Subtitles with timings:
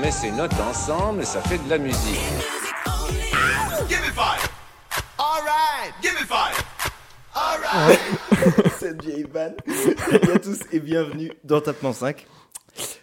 [0.00, 2.18] Met ses notes ensemble et ça fait de la musique.
[8.78, 9.54] Cette vieille vanne.
[10.10, 12.26] Salut à tous et bienvenue dans Tapement 5.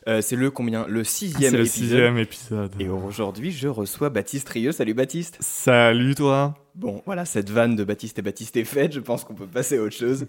[0.08, 0.86] Euh, c'est le combien?
[0.88, 1.84] Le sixième C'est le épisode.
[1.90, 2.72] sixième épisode.
[2.80, 4.72] Et aujourd'hui, je reçois Baptiste Rieux.
[4.72, 5.38] Salut Baptiste.
[5.40, 8.94] Salut toi Bon, voilà, cette vanne de Baptiste et Baptiste est faite.
[8.94, 10.28] Je pense qu'on peut passer à autre chose.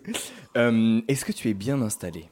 [0.57, 2.29] Euh, Est-ce que tu es bien installé?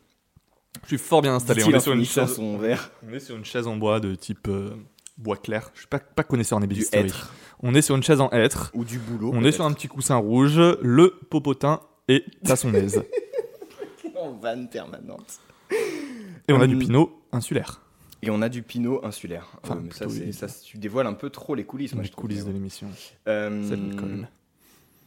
[0.87, 1.65] Je suis fort bien installé.
[1.65, 3.99] On est, sur une finissant chaise, son verre on est sur une chaise en bois
[3.99, 4.71] de type euh,
[5.19, 5.71] bois clair.
[5.75, 7.13] Je suis pas, pas connaisseur en du ébénisterie.
[7.61, 8.71] On est sur une chaise en hêtre.
[8.75, 9.33] ou du boulot.
[9.35, 13.03] On est sur un petit coussin rouge, le popotin et ta sondaise.
[14.21, 15.41] en vanne permanente.
[16.49, 16.69] Et on a Hum.
[16.69, 17.83] du pinot insulaire.
[18.23, 19.49] Et on a du pinot insulaire.
[19.63, 19.93] Enfin, Euh, mais
[20.33, 20.63] ça, oui.
[20.65, 21.95] tu dévoiles un peu trop les coulisses.
[21.95, 22.89] Moi, les je coulisses de l'émission.
[23.29, 24.23] Euh.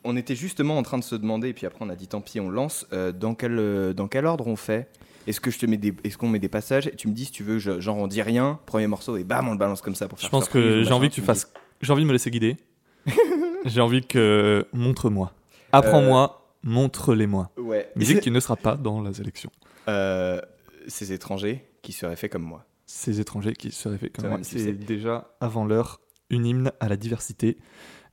[0.04, 2.22] On était justement en train de se demander, et puis après on a dit tant
[2.22, 2.88] pis, on lance.
[2.94, 4.90] euh, dans, quel, euh, dans quel ordre on fait
[5.30, 7.26] Est-ce que je te mets des, est-ce qu'on met des passages et Tu me dis
[7.26, 9.82] si tu veux, je- genre on dit rien, premier morceau et bam on le balance
[9.82, 10.28] comme ça pour faire.
[10.28, 11.52] Je pense que j'ai envie que tu fasses.
[11.82, 12.58] J'ai envie de me laisser guider.
[13.66, 14.66] j'ai envie que.
[14.74, 15.32] Montre-moi.
[15.72, 17.52] Apprends-moi, montre-les-moi.
[17.58, 17.90] Ouais.
[17.96, 19.52] Musique qui ne sera pas dans la sélection.
[19.88, 20.42] Euh,
[20.88, 22.66] ces étrangers qui seraient faits comme moi.
[22.86, 24.40] Ces étrangers qui seraient faits comme moi.
[24.42, 27.58] c'est- déjà avant l'heure une hymne à la diversité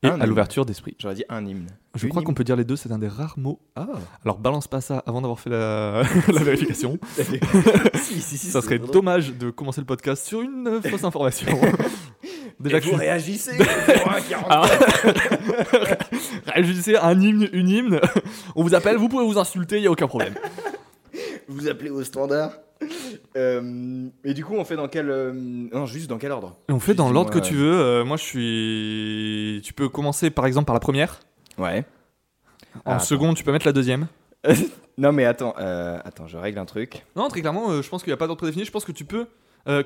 [0.02, 0.94] et Un à l'ouverture d'esprit.
[0.98, 1.68] J'aurais dit un hymne.
[1.94, 3.60] Je Une crois qu'on peut dire les deux, c'est un des rares mots.
[3.76, 3.86] Ah.
[4.24, 6.98] Alors balance pas ça avant d'avoir fait la, la vérification.
[7.94, 8.90] si, si, si, ça serait drôle.
[8.92, 11.46] dommage de commencer le podcast sur une fausse information.
[12.60, 13.56] Déjà Et que vous je réagissez.
[16.46, 18.00] Réagissez un hymne, une hymne.
[18.54, 20.34] On vous appelle, vous pouvez vous insulter, il y a aucun problème.
[21.48, 22.52] vous appelez au standard?
[23.36, 26.56] Euh, et du coup, on fait dans quel, euh, non, juste dans quel ordre?
[26.70, 27.78] On fait dans l'ordre que tu veux.
[27.78, 29.62] Euh, moi, je suis.
[29.62, 31.20] Tu peux commencer par exemple par la première.
[31.58, 31.84] Ouais.
[32.84, 34.06] En Ah, seconde, tu peux mettre la deuxième.
[34.98, 37.04] Non mais attends, attends, je règle un truc.
[37.16, 38.64] Non, très clairement, je pense qu'il n'y a pas d'ordre prédéfini.
[38.64, 39.26] Je pense que tu peux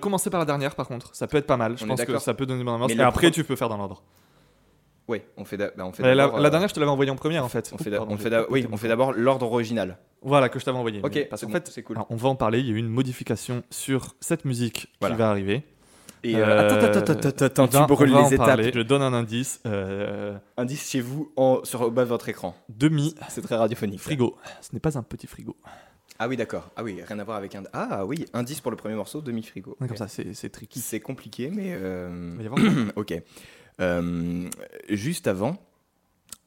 [0.01, 1.17] commencer par la dernière, par contre.
[1.17, 1.77] Ça peut être pas mal.
[1.77, 2.93] Je On pense que ça peut donner bonne ambiance.
[2.95, 4.05] Mais Et après, pro- tu peux faire dans l'ordre.
[5.11, 7.11] Ouais, on fait, bah, on fait La, d'abord, la euh, dernière, je te l'avais envoyée
[7.11, 7.71] en première, en fait.
[7.75, 9.99] on fait, pardon, on fait oui, on fait d'abord l'ordre original.
[10.23, 11.01] Voilà, que je t'avais envoyé.
[11.03, 11.97] Ok, parce qu'en bon, fait, c'est cool.
[11.97, 12.61] alors, on va en parler.
[12.61, 15.15] Il y a eu une modification sur cette musique Voilà.
[15.15, 15.65] qui va arriver.
[16.23, 18.47] Et Euh, euh, attends, attends, attends, attends, attends, On va- tu brûles les en étapes.
[18.47, 18.71] parler.
[18.75, 19.61] Je donne un indice.
[19.67, 22.55] euh, Indice chez vous en, sur au bas de votre écran.
[22.69, 24.01] demi C'est très radiophonique.
[24.01, 24.37] frigo.
[24.61, 25.57] Ce n'est pas un petit frigo.
[26.19, 26.69] Ah oui, d'accord.
[26.77, 27.63] Ah oui, rien à voir avec un.
[27.73, 29.77] Ah oui, indice pour le premier morceau, demi frigo.
[29.81, 30.79] Ouais, Comme ça, c'est tricky.
[30.81, 31.71] C'est compliqué, mais.
[31.73, 33.15] euh, Il va y avoir- ok.
[33.81, 34.49] Euh,
[34.89, 35.57] juste avant,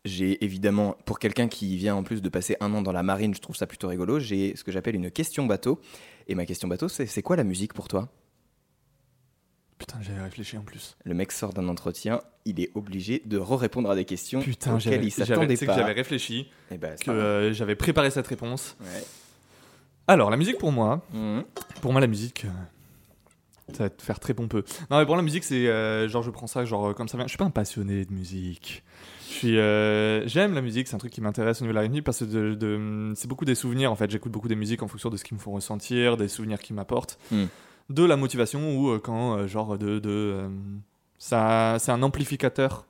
[0.05, 3.33] j'ai évidemment, pour quelqu'un qui vient en plus de passer un an dans la marine,
[3.33, 5.79] je trouve ça plutôt rigolo, j'ai ce que j'appelle une question bateau.
[6.27, 8.09] Et ma question bateau, c'est c'est quoi la musique pour toi?
[9.77, 10.95] Putain, j'avais réfléchi en plus.
[11.03, 15.03] Le mec sort d'un entretien, il est obligé de re-répondre à des questions Putain, auxquelles
[15.03, 15.77] il s'attendait c'est que pas.
[15.77, 18.77] j'avais réfléchi, Eh ben, c'est que pas euh, j'avais préparé cette réponse.
[18.81, 19.03] Ouais.
[20.07, 21.43] Alors, la musique pour moi, Mhm.
[21.81, 22.49] pour moi, la musique, euh,
[23.71, 24.63] ça va te faire très pompeux.
[24.91, 27.25] Non, mais pour la musique, c'est euh, genre, je prends ça, genre, comme ça vient.
[27.25, 28.83] Je suis pas un passionné de musique.
[29.29, 31.81] Je suis, euh, j'aime la musique, c'est un truc qui m'intéresse au niveau de la
[31.81, 34.11] rythmique parce que de- de- c'est beaucoup des souvenirs en fait.
[34.11, 36.73] J'écoute beaucoup des musiques en fonction de ce qui me font ressentir, des souvenirs qui
[36.73, 37.45] m'apportent, Hmm.
[37.89, 40.43] de la motivation ou euh, quand, genre, de, de
[41.17, 42.85] ça, c'est un amplificateur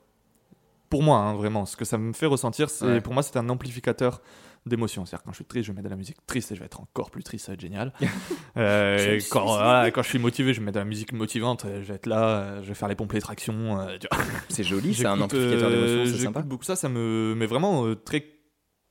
[0.90, 1.66] pour moi, hein, vraiment.
[1.66, 3.00] Ce que ça me fait ressentir, c'est Ouais.
[3.00, 4.20] pour moi, c'est un amplificateur
[4.66, 5.04] d'émotions.
[5.04, 6.80] C'est-à-dire quand je suis triste, je mettre de la musique triste et je vais être
[6.80, 7.92] encore plus triste, ça va être génial.
[8.56, 8.96] Euh,
[9.30, 9.40] quand, suicidé.
[9.46, 12.06] voilà, quand je suis motivé, je mettre de la musique motivante, euh, je vais être
[12.06, 13.84] là, euh, je vais faire les pompes, les tractions.
[14.48, 16.42] C'est joli, c'est un amplificateur d'émotions, c'est sympa.
[16.42, 17.34] beaucoup ça, ça me.
[17.36, 18.33] Mais vraiment, très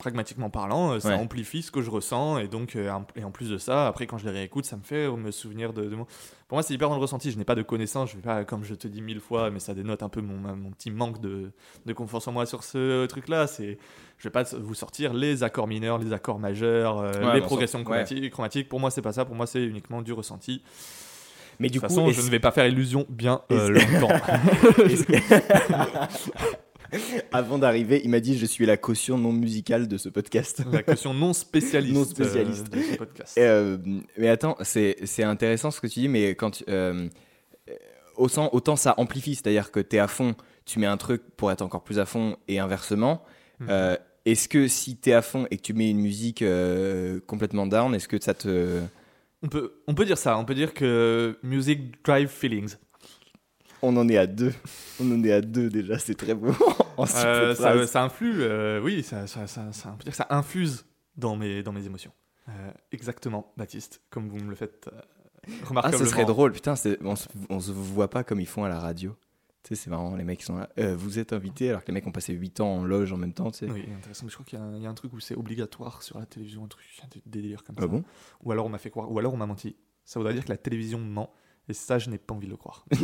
[0.03, 1.15] pragmatiquement parlant, euh, ça Ouais.
[1.15, 2.37] amplifie ce que je ressens.
[2.39, 4.75] Et donc, euh, en- et en plus de ça, après, quand je les réécoute, ça
[4.75, 6.05] me fait euh, me souvenir de, de moi.
[6.49, 7.31] Pour moi, c'est hyper dans le ressenti.
[7.31, 9.59] Je n'ai pas de connaissances, je vais pas, comme je te dis mille fois, mais
[9.59, 11.51] ça dénote un peu mon, mon petit manque de,
[11.85, 13.47] de confiance en moi sur ce truc-là.
[13.47, 13.77] C'est.
[14.19, 17.45] Je vais pas vous sortir les accords mineurs, les accords majeurs, euh, Ouais, les bon,
[17.47, 18.69] progressions chromatiques, chromatiques.
[18.69, 19.25] Pour moi, c'est pas ça.
[19.25, 20.61] Pour moi, c'est uniquement du ressenti.
[21.59, 24.09] Mais du de toute coup, façon, je ne vais pas faire illusion bien euh, longtemps.
[27.31, 30.63] Avant d'arriver, il m'a dit je suis la caution non musicale de ce podcast.
[30.71, 32.67] La question non spécialiste, Non spécialiste.
[32.73, 33.37] euh, de ce podcast.
[33.37, 33.77] Euh,
[34.17, 37.07] mais attends, c'est c'est intéressant ce que tu dis, mais quand euh,
[37.69, 37.73] euh,
[38.15, 40.35] autant, autant ça amplifie, c'est-à-dire que tu es à fond,
[40.65, 43.23] tu mets un truc pour être encore plus à fond, et inversement.
[43.59, 43.67] Mhm.
[43.69, 43.95] Euh,
[44.25, 46.43] est-ce que si tu es à fond et que tu mets une musique
[47.27, 48.79] complètement down, est-ce que ça te.
[49.41, 52.75] On peut, on peut dire ça, on peut dire que music drive feelings.
[53.85, 54.53] On en est à deux.
[54.99, 56.51] On en est à deux déjà, c'est très beau.
[56.97, 57.89] En si peu de Euh, ça, phrases.
[57.89, 60.85] ça influe, euh, oui, ça, ça, ça, ça, on peut dire que ça infuse
[61.17, 62.11] dans mes, dans mes émotions.
[62.49, 62.51] Euh,
[62.91, 66.03] exactement, Baptiste, comme vous me le faites euh, Ah, remarquablement.
[66.05, 68.69] ce serait drôle, putain, c'est- on, se, on se voit pas comme ils font à
[68.69, 69.15] la radio.
[69.63, 70.69] Tu sais, c'est marrant, les mecs qui sont là.
[70.77, 73.17] Euh, vous êtes invités alors que les mecs ont passé 8 ans en loge en
[73.17, 73.71] même temps, tu sais.
[73.71, 74.25] Oui, intéressant.
[74.25, 76.03] Mais je crois qu'il y, a un- il y a un truc où c'est obligatoire
[76.03, 77.87] sur la télévision, un truc, des des délires comme Ah ça.
[77.87, 78.03] bon?
[78.43, 79.75] Ou alors on m'a fait croire, ou alors on m'a menti.
[80.05, 81.33] Ça voudrait dire que la télévision ment.
[81.69, 82.85] Et ça, je n'ai pas envie de le croire.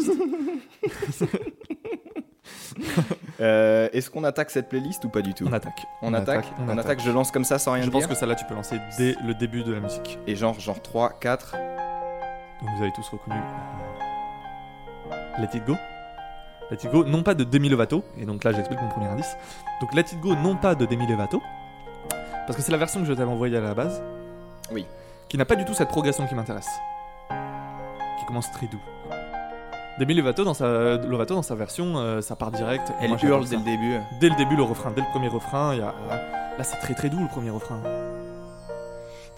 [3.41, 5.85] Euh, Est-ce qu'on attaque cette playlist ou pas du tout On attaque.
[6.01, 8.35] On attaque On attaque, je lance comme ça sans rien Je dire pense que celle-là,
[8.35, 10.19] tu peux lancer dès le début de la musique.
[10.27, 11.51] Et genre, genre 3, 4.
[11.53, 13.37] Donc vous avez tous reconnu
[15.11, 15.75] euh, Let It Go.
[16.69, 19.37] Let It Go, non pas de Demi Lovato, et donc là j'explique mon premier indice.
[19.79, 21.41] Donc Let It Go, non pas de Demi Lovato,
[22.45, 24.03] parce que c'est la version que je t'avais envoyée à la base.
[24.71, 24.85] Oui.
[25.29, 26.69] Qui n'a pas du tout cette progression qui m'intéresse.
[28.29, 28.77] Commence très doux.
[29.99, 32.93] Demi Lovato dans sa, Lovato, dans sa version, euh, ça part direct.
[33.01, 33.97] Elle hurle dès le début.
[34.21, 35.95] Dès le début, le refrain, dès le premier refrain, y a.
[36.55, 37.81] Là, c'est très très doux le premier refrain.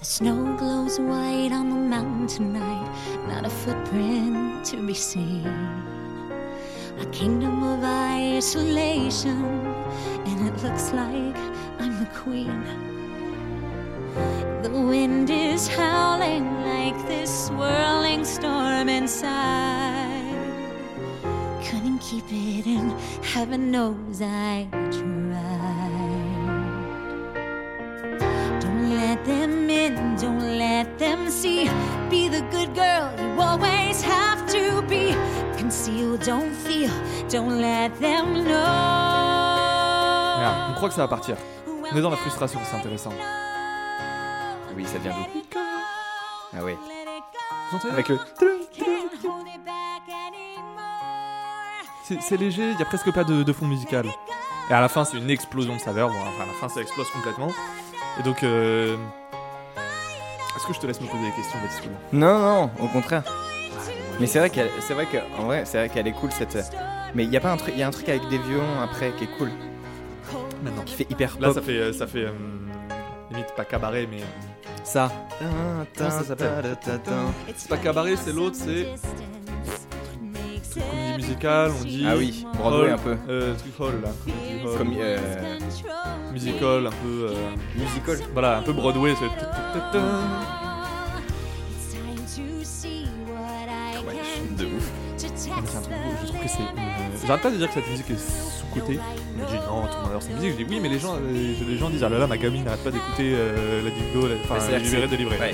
[0.02, 2.86] The snow glows white on the mountain tonight,
[3.30, 5.48] not a footprint to be seen.
[7.00, 9.42] A kingdom of isolation,
[10.26, 11.38] and it looks like
[11.80, 12.91] I'm the queen.
[14.64, 20.36] The wind is howling like this swirling storm inside.
[21.64, 22.90] Couldn't keep it in,
[23.24, 25.32] heaven knows I tried.
[28.60, 31.70] Don't let them in, don't let them see.
[32.10, 35.14] Be the good girl you always have to be.
[35.58, 36.92] Conceal, don't feel,
[37.30, 39.52] don't let them know.
[40.70, 41.38] On croit que ça va partir.
[41.68, 43.12] On est dans la frustration, c'est intéressant.
[44.76, 45.60] Oui, ça vient d'où
[46.54, 46.60] Ah
[47.74, 48.20] entendez Avec le.
[52.04, 54.06] C'est c'est léger, il y a presque pas de, de fond musical.
[54.70, 56.10] Et à la fin, c'est une explosion de saveur.
[56.10, 57.50] Bon, enfin, à la fin, ça explose complètement.
[58.20, 58.96] Et donc, euh...
[60.56, 63.24] est-ce que je te laisse me poser des questions, Baptiste Non, non, au contraire.
[64.20, 66.58] Mais c'est vrai qu'elle, c'est vrai que, en vrai, c'est vrai qu'elle est cool cette.
[67.16, 68.80] Mais il y a pas un truc, il y a un truc avec des violons
[68.82, 69.50] après qui est cool,
[70.64, 70.84] Maintenant.
[70.84, 71.56] qui fait hyper Là, pop.
[71.56, 72.32] ça fait, euh, ça fait euh,
[73.32, 74.26] limite pas cabaret, mais euh,
[74.84, 75.12] Ça.
[75.98, 76.78] Comment ça s'appelle?
[77.56, 78.88] C'est pas cabaret, c'est l'autre, c'est
[80.74, 81.72] comédie musicale.
[81.80, 83.18] On dit Ah oui, Broadway hall, un peu.
[83.30, 84.10] euh, truc hall là.
[84.78, 85.18] Comme euh,
[86.32, 87.30] musical, un peu.
[87.30, 87.34] euh,
[87.76, 88.18] musical.
[88.34, 89.14] voilà, un peu Broadway.
[89.20, 89.26] C'est...
[94.58, 94.92] De ouf.
[95.18, 96.91] C'est un truc beau, je trouve que c'est.
[97.28, 99.00] J'arrête pas de dire que cette musique est sous-cotée.
[99.00, 100.52] On me dit non, tout le monde adore cette musique.
[100.52, 102.64] Je dis oui, mais les gens, euh, les gens disent ah là là, ma gamine
[102.64, 104.36] n'arrête pas d'écouter euh, la Dingo, la...
[104.44, 105.38] enfin, Mais c'est-à-dire que libéré, c'est- délivré.
[105.40, 105.54] Ouais.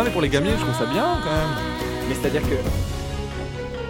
[0.00, 1.50] Non, mais pour les gamins, je trouve ça bien quand même.
[2.08, 2.54] Mais c'est-à-dire que.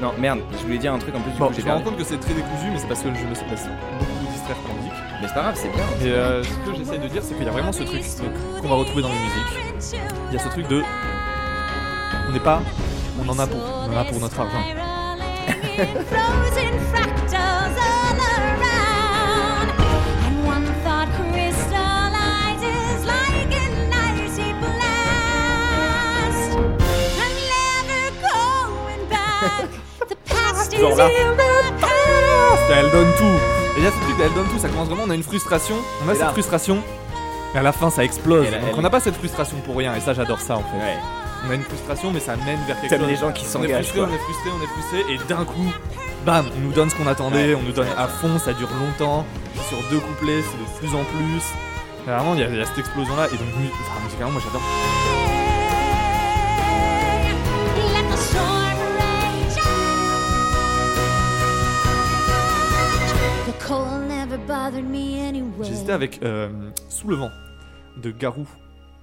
[0.03, 1.73] Non, merde, je voulais dire un truc en plus du Bon, coup je j'ai me
[1.73, 4.33] rends compte que c'est très décousu, mais c'est parce que je me suis laissé beaucoup
[4.33, 4.93] distraire par la musique.
[5.23, 5.85] Mais c'est pas grave, c'est bien.
[6.03, 8.03] Et euh, ce que j'essaye de dire, c'est qu'il y a vraiment ce truc
[8.61, 9.95] qu'on va retrouver dans les musiques.
[10.31, 10.83] Il y a ce truc de.
[12.29, 12.61] On n'est pas.
[13.25, 14.65] On en a pour, on en a pour notre argent.
[30.81, 31.09] Genre là.
[32.73, 33.81] Elle donne tout.
[33.81, 36.09] Et a ce truc d'elle donne tout, ça commence vraiment, on a une frustration, on
[36.09, 36.33] a Et cette là.
[36.33, 36.79] frustration,
[37.55, 38.45] et à la fin ça explose.
[38.51, 40.61] Là, Donc elle- on n'a pas cette frustration pour rien, et ça j'adore ça en
[40.63, 40.77] fait.
[40.77, 40.97] Ouais.
[41.47, 43.07] On a une frustration, mais ça mène vers quelque chose.
[43.09, 43.87] les gens qui On est s'engagent.
[43.87, 45.73] frustré, on est frustré, on est frustré, et d'un coup,
[46.27, 49.25] bam, on nous donne ce qu'on attendait, on nous donne à fond, ça dure longtemps,
[49.69, 51.43] sur deux couplets, c'est de plus en plus.
[52.07, 54.33] Vraiment, il y, a- il y a cette explosion là, et donc, mu- enfin, musicalement,
[54.33, 54.63] moi j'adore.
[65.63, 66.49] J'hésitais avec euh,
[66.89, 67.31] Sous le vent
[67.97, 68.47] de Garou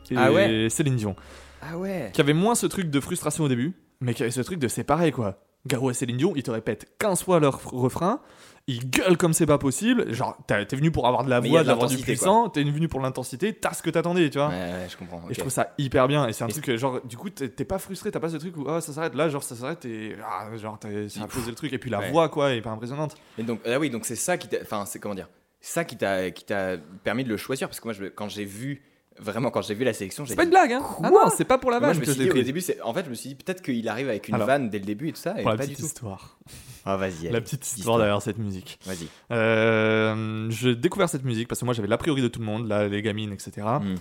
[0.10, 1.16] et Ah ouais Céline Dion.
[1.62, 2.10] Ah ouais.
[2.14, 4.68] qui avait moins ce truc de frustration au début, mais qui avait ce truc de
[4.68, 5.44] c'est pareil quoi.
[5.66, 8.22] Garou et Céline Dion, ils te répètent 15 fois leur refrain,
[8.68, 10.14] ils gueulent comme c'est pas possible.
[10.14, 13.02] Genre, t'es venu pour avoir de la voix, l'avoir du l'intensité, puissant, t'es venu pour
[13.02, 14.48] l'intensité, t'as ce que t'attendais, tu vois.
[14.48, 15.22] Ouais, ouais, je comprends.
[15.30, 16.26] Et je trouve ça hyper bien.
[16.28, 18.38] Et c'est un Et truc que, genre, du coup, t'es pas frustré, t'as pas ce
[18.38, 21.28] truc où ah, ça s'arrête là, genre ça s'arrête et ah, genre t'as ça a
[21.28, 21.74] posé le truc.
[21.74, 22.12] Et puis la Ouais.
[22.12, 23.18] voix, quoi, est pas impressionnante.
[23.38, 25.28] Et donc, ah oui, donc c'est ça qui t'a, enfin, c'est comment dire,
[25.70, 28.46] ça qui t'a, qui t'a permis de le choisir parce que moi, je, quand j'ai
[28.46, 28.82] vu
[29.20, 31.44] Vraiment, quand j'ai vu la sélection, j'ai C'est pas une blague, hein Ah non, c'est
[31.44, 33.10] pas pour la Moi, vanne je me suis dit, au début, c'est- en fait, je
[33.10, 35.20] me suis dit peut-être qu'il arrive avec une Alors, vanne dès le début et tout
[35.20, 35.88] ça, et Pour la pas petite du tout.
[35.88, 36.38] histoire.
[36.86, 38.78] Ah, vas-y, La petite histoire derrière cette musique.
[38.86, 39.08] Vas-y.
[39.32, 42.68] Euh, j'ai découvert cette musique parce que moi j'avais l'a priori de tout le monde,
[42.68, 43.52] là, les gamines, etc.
[43.82, 43.96] Mm.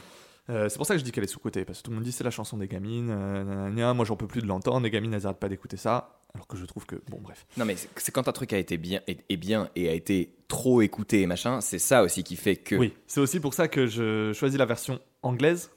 [0.49, 2.05] Euh, c'est pour ça que je dis qu'elle est sous-cotée, parce que tout le monde
[2.05, 4.91] dit c'est la chanson des gamines, euh, nanana, moi j'en peux plus de l'entendre, les
[4.91, 7.47] gamines elles arrêtent pas d'écouter ça, alors que je trouve que, bon bref.
[7.57, 10.37] Non, mais c'est quand un truc a été bien et, et bien et a été
[10.47, 12.77] trop écouté et machin, c'est ça aussi qui fait que.
[12.77, 15.71] Oui, c'est aussi pour ça que je choisis la version anglaise,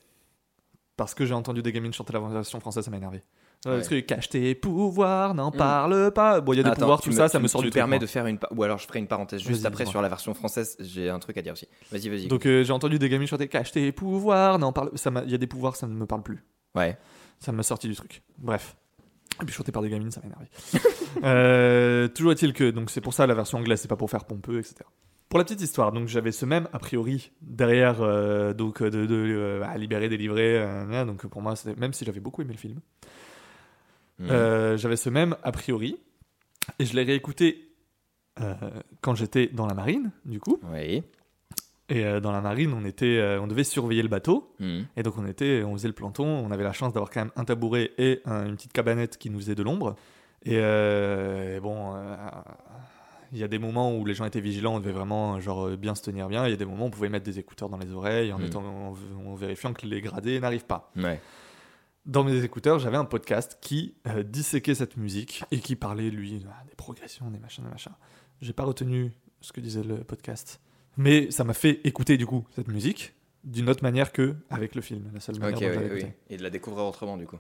[0.98, 3.24] parce que j'ai entendu des gamines chanter la version française, ça m'a énervé.
[3.66, 3.76] Ouais.
[3.78, 5.58] Le truc, cache tes pouvoirs, n'en Mm.
[5.58, 6.40] parle pas.
[6.40, 7.98] Bon, il y a des Attends, pouvoirs, tout ça, ça me sort du moi.
[8.00, 8.40] de faire une.
[8.56, 11.38] Ou alors je ferai une parenthèse juste après sur la version française, j'ai un truc
[11.38, 11.68] à dire aussi.
[11.92, 12.28] Vas-y, vas-y.
[12.28, 14.92] Donc euh, j'ai entendu des gamines chanter cache tes pouvoirs, n'en parle.
[15.26, 16.44] Il y a des pouvoirs, ça ne me parle plus.
[16.76, 16.98] Ouais.
[17.40, 18.22] Ça m'a sorti du truc.
[18.38, 18.78] Bref.
[19.42, 20.46] Et puis chanté par des gamines, ça m'a énervé.
[21.24, 24.26] Euh, toujours est-il que, donc c'est pour ça la version anglaise, c'est pas pour faire
[24.26, 24.76] pompeux, etc.
[25.28, 29.06] Pour la petite histoire, donc j'avais ce même a priori derrière, euh, donc euh, de,
[29.06, 32.60] de euh, à libérer, délivrer, euh, donc pour moi, même si j'avais beaucoup aimé le
[32.60, 32.80] film,
[34.22, 35.98] Euh, j'avais ce même a priori,
[36.80, 37.72] et je l'ai réécouté
[38.42, 38.54] euh,
[39.02, 41.04] quand j'étais dans la marine, du coup, Oui.
[41.90, 44.82] et euh, dans la marine, on était, on devait surveiller le bateau, Mm.
[44.98, 47.32] et donc on était, on faisait le planton, on avait la chance d'avoir quand même
[47.36, 49.96] un tabouret et un- une petite cabanette qui nous faisait de l'ombre.
[50.46, 51.94] Et, et bon,
[53.32, 55.96] il y a des moments où les gens étaient vigilants, on devait vraiment genre bien
[55.96, 56.46] se tenir bien.
[56.48, 58.40] Il y a des moments où on pouvait mettre des écouteurs dans les oreilles en,
[58.40, 58.46] Mm.
[58.46, 58.96] étant, en,
[59.30, 60.92] en vérifiant que les gradés n'arrivent pas.
[60.96, 61.20] Ouais.
[62.06, 66.44] Dans mes écouteurs, j'avais un podcast qui euh, disséquait cette musique et qui parlait, lui,
[66.50, 67.92] ah, des progressions, des machins, des machins.
[68.42, 70.60] J'ai pas retenu ce que disait le podcast.
[70.98, 73.14] Mais ça m'a fait écouter, du coup, cette musique
[73.44, 76.12] d'une autre manière que avec le film, la seule manière dont oui, oui.
[76.30, 77.38] Et de la découvrir autrement, du coup.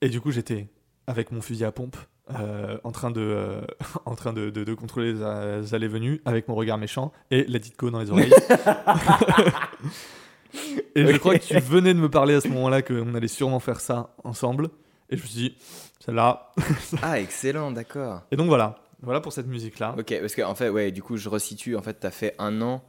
[0.00, 0.68] Et du coup, j'étais
[1.06, 1.96] avec mon fusil à pompe,
[2.38, 3.60] euh, en train de, euh,
[4.04, 7.72] en train de, de- de contrôler les allées-venues, avec mon regard méchant et la dit
[7.78, 8.32] go dans les oreilles.
[10.94, 13.60] et je crois que tu venais de me parler à ce moment-là qu'on allait sûrement
[13.60, 14.68] faire ça ensemble.
[15.10, 15.56] Et je me suis dit,
[16.00, 16.52] celle-là.
[17.02, 18.22] Ah, excellent, d'accord.
[18.30, 19.94] Et donc voilà, voilà pour cette musique-là.
[19.98, 21.76] Ok, parce que en fait, ouais, du coup, je resitue.
[21.76, 22.82] En fait, t'as fait un an.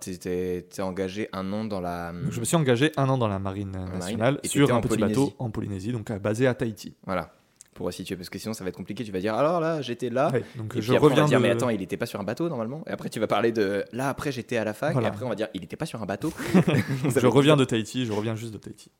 [0.00, 2.12] T'es, engagé un an dans la.
[2.12, 5.34] Donc, je me suis engagé un an dans la marine nationale sur un petit bateau
[5.38, 6.94] en Polynésie, donc basé à Tahiti.
[7.04, 7.32] Voilà.
[7.74, 9.02] Pour resituer, parce que sinon, ça va être compliqué.
[9.04, 10.30] Tu vas dire, alors là, j'étais là.
[10.32, 11.42] Ouais, donc Et je puis après, on reviens va dire, de...
[11.42, 12.84] mais attends, il était pas sur un bateau normalement.
[12.86, 14.92] Et après, tu vas parler de là, après, j'étais à la fac.
[14.92, 15.08] Voilà.
[15.08, 16.32] Et après, on va dire, il était pas sur un bateau.
[16.54, 18.90] je reviens de Tahiti, je reviens juste de Tahiti.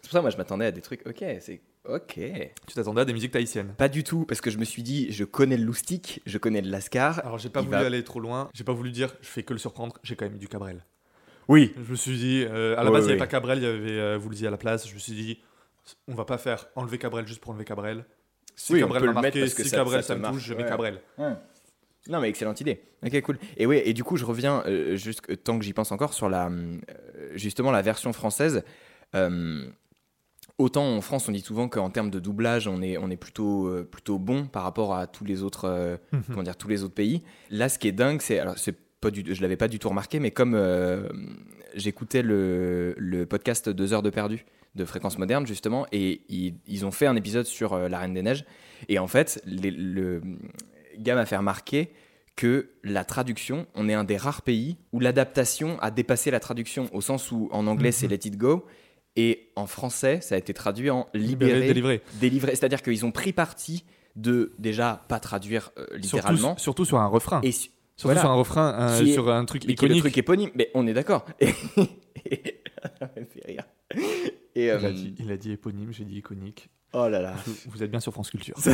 [0.00, 1.06] C'est pour ça, moi, je m'attendais à des trucs.
[1.06, 1.60] Ok, c'est.
[1.88, 2.14] Ok.
[2.14, 5.10] Tu t'attendais à des musiques tahitiennes Pas du tout, parce que je me suis dit,
[5.10, 7.18] je connais le loustic, je connais le lascar.
[7.26, 9.52] Alors j'ai pas voulu va- aller trop loin, j'ai pas voulu dire je fais que
[9.52, 10.84] le surprendre, j'ai quand même du Cabrel.
[11.48, 11.72] Oui.
[11.84, 13.12] Je me suis dit, euh, à la Ouais, base il n'y ouais.
[13.14, 14.98] avait pas Cabrel, il y avait euh, vous le disiez à la place, je me
[15.00, 15.38] suis dit
[16.08, 18.04] on va pas faire enlever Cabrel juste pour enlever Cabrel.
[18.54, 20.08] Si Oui, on Cabrel peut m'a le mettre marqué, parce que si ça- Cabrel ça
[20.08, 20.68] ça, me touche, je mets ouais.
[20.68, 21.00] Cabrel.
[22.08, 22.82] Non, mais excellente idée.
[23.06, 23.38] Ok, cool.
[23.56, 26.14] Et ouais, et du coup, je reviens euh, juste euh, tant que j'y pense encore
[26.14, 26.78] sur la, euh,
[27.34, 28.64] justement la version française.
[29.14, 29.64] Euh,
[30.58, 33.68] autant en France, on dit souvent qu'en termes de doublage, on est, on est plutôt,
[33.68, 36.22] euh, plutôt bon par rapport à tous les autres, euh, Mhm.
[36.28, 37.22] comment dire, tous les autres pays.
[37.50, 39.88] Là, ce qui est dingue, c'est, alors c'est pas du, je l'avais pas du tout
[39.88, 41.08] remarqué, mais comme euh,
[41.74, 46.86] j'écoutais le, le podcast Deux heures de perdu de Fréquence Moderne justement, et ils, ils
[46.86, 48.44] ont fait un épisode sur euh, la Reine des Neiges,
[48.88, 50.22] et en fait, les- le
[50.98, 51.90] gars m'a fait remarquer
[52.36, 56.88] que la traduction, on est un des rares pays où l'adaptation a dépassé la traduction,
[56.92, 58.12] au sens où en anglais c'est Mhm.
[58.12, 58.64] Let It Go,
[59.16, 62.00] et en français ça a été traduit en Libéré, délivré.
[62.20, 62.54] délivré.
[62.56, 63.84] C'est-à-dire qu'ils ont pris parti
[64.16, 67.40] de déjà pas traduire euh, littéralement, Surtout, surtout sur un refrain.
[67.42, 68.20] et su- surtout voilà.
[68.22, 70.02] sur un refrain, euh, est- sur un truc mais qui est le iconique.
[70.14, 71.26] truc éponyme, mais on est d'accord.
[71.40, 71.50] Et,
[72.24, 72.60] et-
[74.54, 76.68] il, euh, a dit, il a dit éponyme, j'ai dit iconique.
[76.92, 77.34] oh là là.
[77.46, 78.56] Vous, vous êtes bien sur France Culture.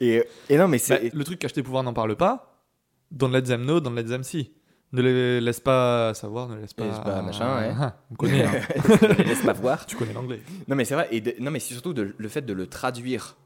[0.00, 2.64] Et, et non, mais Bah, le truc cache tes pouvoirs n'en parle pas.
[3.10, 4.52] Dans Let Them Know, dans Let Them See.
[4.92, 6.84] Ne les laisse pas savoir, ne laisse pas.
[6.86, 7.74] Laisse pas machin, ouais.
[7.78, 8.52] Ah, on connaît, hein.
[9.18, 9.86] Laisse pas voir.
[9.86, 10.40] tu connais l'anglais.
[10.68, 11.08] Non, mais c'est vrai.
[11.10, 13.36] Et de- non, mais c'est surtout de- le fait de le traduire.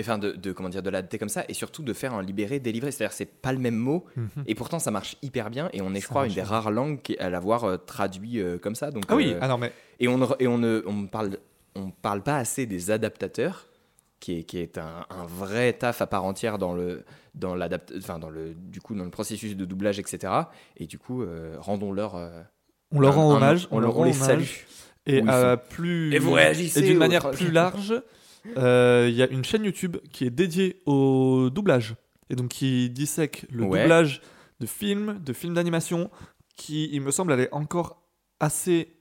[0.00, 2.60] Enfin, de, de- comment dire, de l'adapter comme ça, et surtout de faire un libéré,
[2.60, 2.90] délivré.
[2.92, 4.28] C'est-à-dire, c'est pas le même mot, Mhm.
[4.46, 5.70] et pourtant ça marche hyper bien.
[5.72, 8.74] Et on est, je crois, une des rares langues à l'avoir euh, traduit euh, comme
[8.74, 8.90] ça.
[8.90, 11.38] Donc, Ah oui, euh, ah non, mais Et on ne, et on ne on parle,
[11.74, 13.68] on parle pas assez des adaptateurs,
[14.20, 17.92] qui est, qui est un, un vrai taf à part entière dans le, dans l'adapt,
[17.96, 20.32] enfin dans le, du coup, dans le processus de doublage, etc.
[20.76, 21.24] Et du coup,
[21.58, 22.16] rendons-leur.
[22.16, 22.42] euh,
[22.92, 23.66] on leur rend hommage.
[23.70, 24.44] on, leur leur- on rend les salue.
[25.06, 25.22] Et
[25.70, 26.12] plus.
[26.14, 27.94] Et vous réagissez Et d'une manière plus large,
[28.56, 31.94] euh, il y a une chaîne YouTube qui est dédiée au doublage.
[32.30, 33.82] Et donc qui dissèque le Ouais.
[33.82, 34.20] doublage
[34.60, 36.10] de films, de films d'animation,
[36.56, 38.02] qui, il me semble, elle est encore
[38.40, 38.95] assez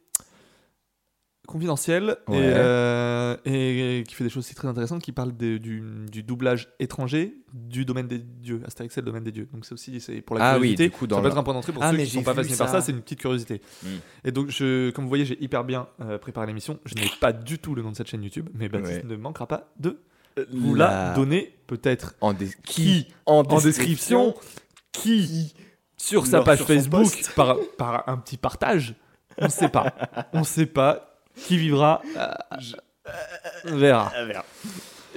[1.45, 2.37] confidentiel Ouais.
[2.37, 6.23] et, euh, et qui fait des choses aussi très intéressantes, qui parle de- du, du
[6.23, 8.61] doublage étranger du domaine des dieux.
[8.65, 9.47] Astérix, c'est le domaine des dieux.
[9.53, 10.83] Donc c'est aussi c'est pour la Ah oui, curiosité.
[10.85, 12.19] du coup, dans ça peut le- être un point d'entrée pour Ah, ceux qui sont
[12.19, 12.81] j'ai pas fascinés par ça.
[12.81, 13.61] C'est une petite curiosité.
[13.83, 13.87] Mm.
[14.25, 16.79] Et donc, je, comme vous voyez, j'ai hyper bien euh, préparé l'émission.
[16.85, 19.09] Je n'ai pas du tout le nom de cette chaîne YouTube, mais Baptiste Ouais.
[19.09, 19.97] ne manquera pas de
[20.51, 22.15] vous la donner peut-être.
[22.21, 22.33] En
[22.65, 24.33] Qui en, en description,
[24.91, 25.53] qui
[25.97, 28.95] sur sa page sur Facebook par, par un petit partage.
[29.37, 29.93] On ne sait pas.
[30.33, 31.14] On ne sait pas.
[31.35, 32.31] Qui vivra euh,
[33.65, 34.11] on verra.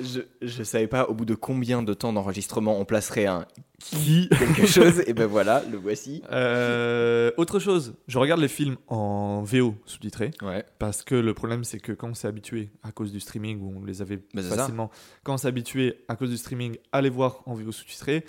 [0.01, 3.47] Je, je savais pas au bout de combien de temps d'enregistrement on placerait un
[3.81, 6.23] Qui quelque chose, et ben voilà, le voici.
[6.31, 10.65] Euh, Autre chose, je regarde les films en VO sous-titré Ouais.
[10.79, 13.73] parce que le problème c'est que quand on s'est habitué à cause du streaming où
[13.81, 14.43] on les avait ça.
[14.57, 14.91] facilement,
[15.25, 18.25] quand on s'est habitué à cause du streaming à les voir en VO sous-titré,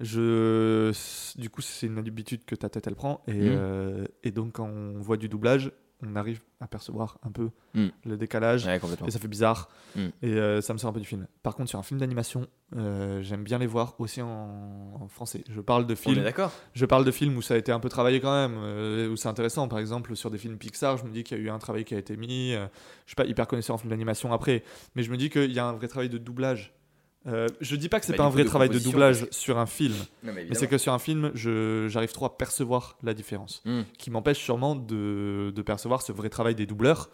[0.00, 0.92] je
[1.38, 3.38] du coup c'est une habitude que ta tête elle prend et, Mm.
[3.50, 5.70] euh, et donc quand on voit du doublage,
[6.02, 7.86] on arrive à percevoir un peu Mm.
[8.04, 8.66] le décalage.
[8.66, 8.80] Ouais.
[9.06, 9.68] Et ça fait bizarre.
[9.94, 10.00] Mm.
[10.22, 11.26] Et euh, ça me sort un peu du film.
[11.42, 15.44] Par contre, sur un film d'animation, euh, j'aime bien les voir aussi en, en français.
[15.48, 16.22] Je parle de films.
[16.24, 19.08] d'accord Je parle de films où ça a été un peu travaillé quand même, euh,
[19.08, 19.68] où c'est intéressant.
[19.68, 21.84] Par exemple, sur des films Pixar, je me dis qu'il y a eu un travail
[21.84, 22.52] qui a été mis.
[22.52, 22.68] je
[23.06, 24.64] suis pas hyper connaisseur en film d'animation après,
[24.96, 26.72] mais je me dis qu'il y a un vrai travail de doublage.
[27.26, 29.58] Euh, je dis pas que c'est Bah, pas un vrai de travail de doublage sur
[29.58, 33.12] un film, Non, mais mais c'est que sur un film, j'arrive trop à percevoir la
[33.14, 33.82] différence, Mm.
[33.98, 37.10] qui m'empêche sûrement de, de percevoir ce vrai travail des doubleurs,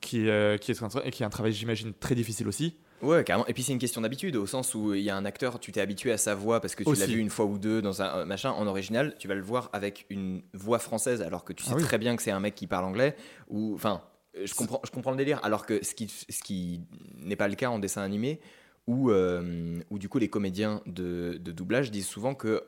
[0.00, 2.76] qui, euh, qui est un, tra- et qui est un travail, j'imagine, très difficile aussi.
[3.02, 3.46] Ouais, carrément.
[3.46, 5.70] Et puis c'est une question d'habitude, au sens où il y a un acteur, tu
[5.70, 8.00] t'es habitué à sa voix parce que tu l'as vu une fois ou deux dans
[8.00, 11.52] un euh, machin en original, tu vas le voir avec une voix française alors que
[11.52, 11.82] tu sais Ah oui.
[11.82, 13.14] très bien que c'est un mec qui parle anglais.
[13.50, 14.00] Ou enfin,
[14.38, 15.40] euh, je comprends, je comprends le délire.
[15.44, 16.80] Alors que ce qui, ce qui
[17.18, 18.40] n'est pas le cas en dessin animé,
[18.86, 22.62] où, euh, où du coup les comédiens de, de doublage disent souvent que euh,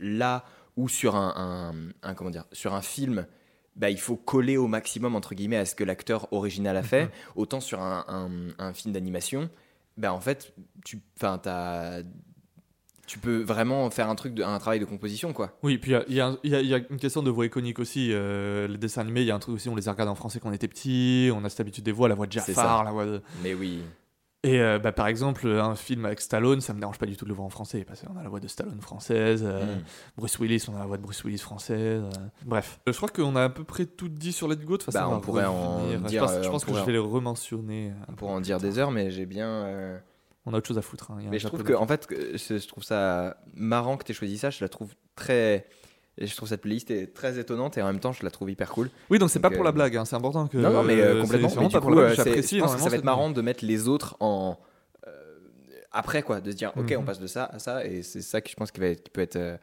[0.00, 0.44] là
[0.76, 1.34] où sur un,
[2.02, 3.26] un- un- comment dire, sur un film.
[3.76, 7.10] Bah, il faut coller au maximum entre guillemets à ce que l'acteur original a fait.
[7.34, 9.50] Autant sur un, un- un film d'animation,
[9.96, 10.54] bah en fait,
[10.84, 11.00] tu,
[13.06, 15.58] tu peux vraiment faire un truc, de, un travail de composition, quoi.
[15.62, 18.10] Oui, puis il y a- y, y y une question de voix iconique aussi.
[18.12, 20.14] euh, les dessins animés, il y a un truc aussi, on les a regardés en
[20.14, 22.84] français quand on était petit, on a cette habitude des voix, la voix de Jafar,
[22.84, 23.20] la voix de...
[23.42, 23.80] Mais oui.
[24.44, 27.24] Et euh, bah, par exemple, un film avec Stallone, ça me dérange pas du tout
[27.24, 29.82] de le voir en français, parce qu'on a la voix de Stallone française, euh, Mm.
[30.18, 32.02] Bruce Willis, on a la voix de Bruce Willis française.
[32.04, 32.10] euh,
[32.44, 34.62] Bref, je crois qu'on a à peu près tout dit sur Let Go.
[34.76, 36.92] De toute façon, Bah, on, pourrait en dire, Je pense, je pense que je vais
[36.92, 37.92] les rementionner.
[38.08, 39.48] On pourrait en dire des heures, mais j'ai bien.
[39.48, 39.98] euh,
[40.46, 41.10] On a autre chose à foutre.
[41.10, 44.12] hein, Mais je trouve que, en fait, que je, je trouve ça marrant que tu
[44.12, 44.50] aies choisi ça.
[44.50, 45.66] Je la trouve très.
[46.18, 48.50] Et Je trouve cette playlist est très étonnante et en même temps, je la trouve
[48.50, 48.90] hyper cool.
[49.10, 50.58] Oui, donc c'est pas pour euh, la blague, hein, c'est important que.
[50.58, 51.48] non, non, mais euh, complètement.
[51.58, 52.96] Mais du pas pour coup, la euh, blague, c'est- j'apprécie je pense que ça va
[52.96, 54.58] être marrant de mettre les autres en.
[55.06, 55.10] euh,
[55.92, 56.40] après, quoi.
[56.40, 56.98] De se dire, ok, Mhm.
[56.98, 57.84] on passe de ça à ça.
[57.84, 59.36] Et c'est ça que je pense qui, va être, qui peut être.
[59.36, 59.56] euh,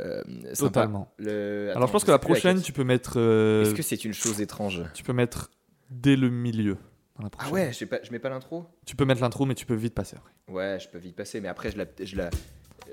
[0.00, 0.22] euh,
[0.54, 0.80] sympa.
[0.80, 1.12] Totalement.
[1.18, 3.14] Le- Alors je pense que la prochaine, tu peux mettre.
[3.16, 4.82] euh, Est-ce que c'est une chose étrange?
[4.92, 5.50] Tu peux mettre
[5.90, 6.76] dès le milieu.
[7.38, 8.66] Ah ouais, je, pas, je mets pas l'intro?
[8.86, 10.32] Tu peux mettre l'intro, mais tu peux vite passer après.
[10.48, 11.84] Ouais, je peux vite passer, mais après, je la.
[12.02, 12.30] Je la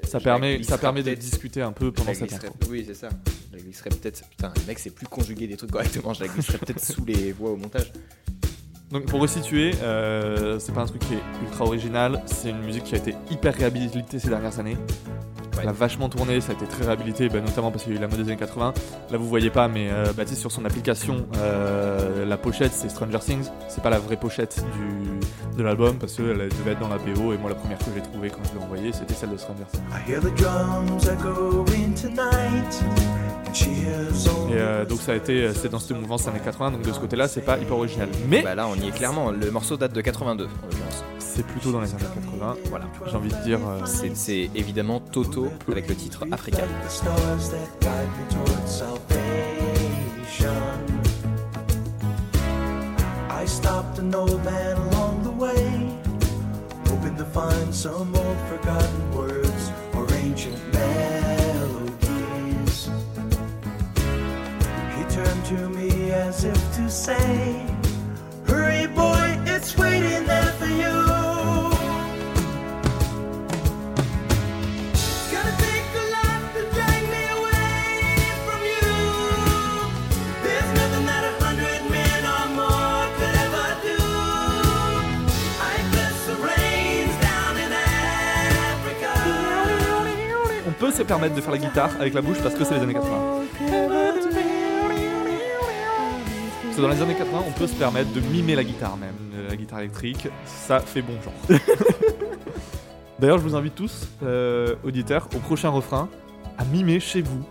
[0.03, 2.53] Ça permet, ça permet de discuter un peu pendant cette intro.
[2.69, 3.09] Oui, c'est ça.
[3.51, 4.27] Je la glisserai peut-être.
[4.29, 6.13] Putain, le mec, c'est plus conjuguer des trucs correctement.
[6.13, 7.91] Je la glisserai peut-être sous les voix au montage.
[8.91, 12.83] Donc pour resituer, euh, c'est pas un truc qui est ultra original, c'est une musique
[12.83, 14.75] qui a été hyper réhabilitée ces dernières années.
[15.61, 15.63] Ouais.
[15.63, 17.99] Elle a vachement tourné, ça a été très réhabilité, bah, notamment parce qu'il y a
[17.99, 18.73] eu la mode des années 80.
[19.11, 23.19] Là vous voyez pas, mais euh, Baptiste sur son application, euh, la pochette c'est Stranger
[23.19, 23.45] Things.
[23.69, 27.33] C'est pas la vraie pochette du, de l'album parce qu'elle devait être dans la BO
[27.33, 29.65] et moi la première que j'ai trouvée quand je l'ai envoyée c'était celle de Stranger
[29.71, 29.81] Things.
[34.49, 36.99] Et euh, donc ça a été, c'est dans mouvance des années 80, donc de ce
[36.99, 38.09] côté-là c'est pas hyper original.
[38.27, 39.31] Mais Bah là, on y est clairement.
[39.31, 41.03] Le morceau date de 82, en l'occurrence.
[41.33, 42.55] C'est plutôt dans les années 80.
[42.69, 42.85] Voilà.
[43.09, 43.59] J'ai envie de dire.
[43.67, 46.57] euh, C'est évidemment Toto avec le titre Africa.
[46.61, 50.51] like the stars that guide me towards salvation.
[53.29, 55.97] I stopped an old man along the way,
[56.87, 61.99] hoping to find some old forgotten words or ancient melodies.
[64.95, 67.65] He turned to me as if to say,
[68.47, 69.40] Hurry, boy,
[90.67, 92.81] On peut se permettre de faire la guitare avec la bouche parce que c'est les
[92.81, 93.40] années 80.
[96.81, 99.49] Que dans les années 80, on peut se permettre de mimer la guitare même, euh,
[99.49, 101.59] la guitare électrique, ça fait bon genre.
[103.19, 106.09] D'ailleurs, je vous invite tous, euh, auditeurs, au prochain refrain,
[106.57, 107.43] à mimer chez vous,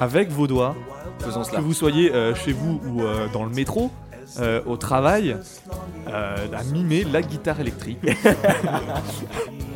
[0.00, 0.74] avec vos doigts,
[1.20, 1.60] Faisons que cela.
[1.60, 3.92] vous soyez euh, chez vous ou euh, dans le métro,
[4.40, 5.36] euh, au travail
[6.08, 7.98] euh, à mimer la guitare électrique.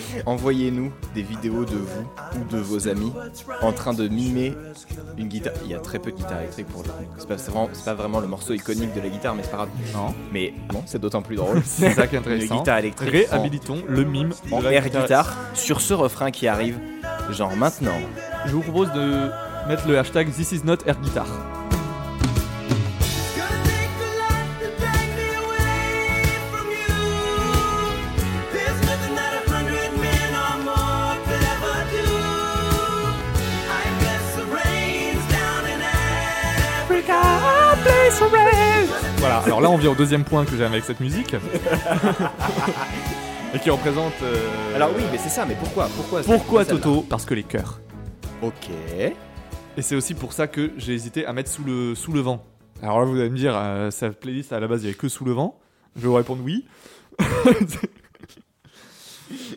[0.26, 3.12] Envoyez-nous des vidéos de vous ou de vos amis
[3.62, 4.54] en train de mimer
[5.18, 5.54] une guitare.
[5.64, 6.94] Il y a très peu de guitare électrique pour le coup.
[7.18, 9.56] C'est pas, vraiment, c'est pas vraiment le morceau iconique de la guitare, mais c'est pas
[9.58, 9.68] grave.
[9.94, 11.62] Non, Mais bon, c'est d'autant plus drôle.
[11.64, 12.58] c'est ça qui est Une intéressant.
[12.58, 16.78] guitare électrique en, Réhabilitons le mime en air guitare sur ce refrain qui arrive,
[17.30, 17.98] genre maintenant.
[18.46, 19.30] Je vous propose de
[19.68, 21.26] mettre le hashtag This is not air guitar.
[39.38, 41.34] Voilà, alors là on vient au deuxième point que j'aime avec cette musique.
[43.54, 44.12] Et qui représente.
[44.22, 47.80] euh, Alors oui, mais c'est ça, mais pourquoi Pourquoi, Pourquoi Toto Parce que les chœurs.
[48.42, 48.68] Ok.
[49.76, 52.44] Et c'est aussi pour ça que j'ai hésité à mettre sous le, sous le vent.
[52.82, 54.98] Alors là, vous allez me dire, euh, sa playlist à la base, il n'y avait
[54.98, 55.58] que sous le vent.
[55.96, 56.66] Je vais vous répondre oui.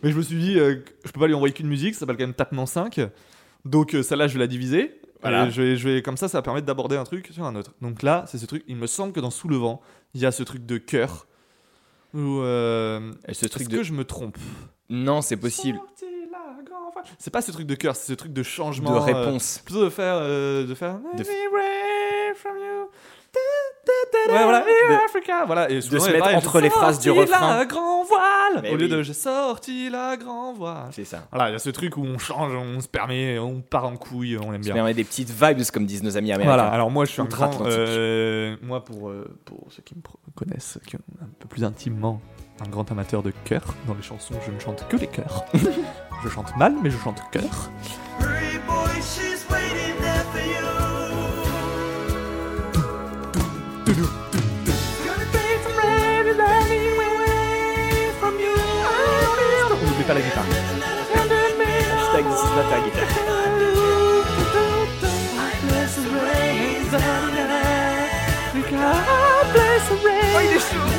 [0.04, 2.18] Mais je me suis dit, euh, je peux pas lui envoyer qu'une musique, ça s'appelle
[2.18, 3.00] quand même Tapement 5.
[3.66, 4.99] Donc euh, celle-là, je vais la diviser.
[5.22, 5.50] Voilà.
[5.50, 7.74] Je vais, je vais, comme ça, ça va permettre d'aborder un truc sur un autre.
[7.82, 9.82] Donc là, c'est ce truc, il me semble que dans Sous le vent,
[10.14, 11.28] il y a ce truc de cœur.
[12.14, 13.78] Ou euh, ce truc Est-ce de.
[13.78, 14.38] que je me trompe?
[14.90, 15.80] Non, c'est possible.
[17.18, 18.92] C'est pas ce truc de cœur, c'est ce truc de changement.
[18.92, 19.62] De euh, réponse.
[19.64, 21.24] plutôt de faire euh, de faire De-.
[24.30, 25.70] Ouais, voilà, De- Africa, voilà.
[25.72, 27.58] Et souvent, se mettre pareil, entre les phrases du sorti refrain.
[27.58, 28.62] La grand voile.
[28.62, 30.90] Mais Au lieu de j'ai sorti la grand voile.
[30.92, 31.28] C'est ça.
[31.32, 33.96] Voilà, il y a ce truc où on change, on se permet, on part en
[33.96, 34.74] couille, on aime bien.
[34.74, 36.56] permet des petites vibes, comme disent nos amis américains.
[36.56, 37.50] Voilà, alors moi je suis un grand.
[37.66, 40.02] Euh, moi, pour, euh, pour ceux qui me
[40.36, 42.22] connaissent qui ont un peu plus intimement,
[42.66, 43.64] un grand amateur de chœur.
[43.88, 45.46] Dans les chansons, je ne chante que les chœurs.
[46.24, 47.72] je chante mal, mais je chante chœur.
[60.10, 60.48] Pas la guitare.
[61.94, 63.08] Hashtag this is not our guitar.
[70.34, 70.90] Oh, il est chaud.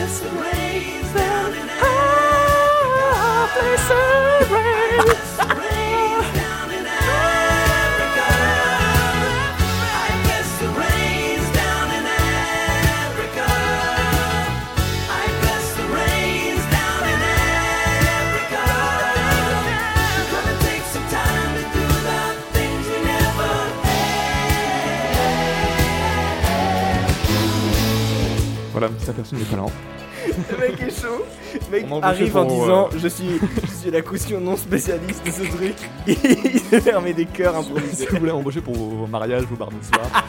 [29.10, 29.72] Aperçu de mes talents.
[30.50, 31.24] Le mec est chaud.
[31.54, 34.56] Le mec On arrive en pour, disant euh, je suis, je suis la caution non
[34.56, 35.74] spécialiste de ce truc.
[36.06, 38.06] Il se permet des cœurs si improvisés.
[38.10, 40.22] vous voulez embaucher pour vos mariages, vos bar mitzvahs,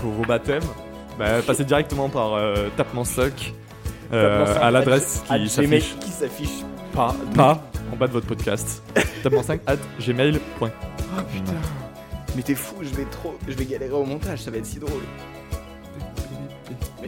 [0.00, 0.62] pour vos baptêmes,
[1.18, 3.54] bah, passez directement par euh, Tapement Soc
[4.12, 6.64] euh, Tapement cinq, à l'adresse qui s'affiche qui s'affiche.
[6.94, 8.82] pas, pas en bas de votre podcast.
[9.22, 10.70] Tapement 5 at gmail.com.
[10.70, 11.52] Oh putain.
[12.36, 14.78] Mais t'es fou, je vais trop, je vais galérer au montage, ça va être si
[14.78, 15.02] drôle.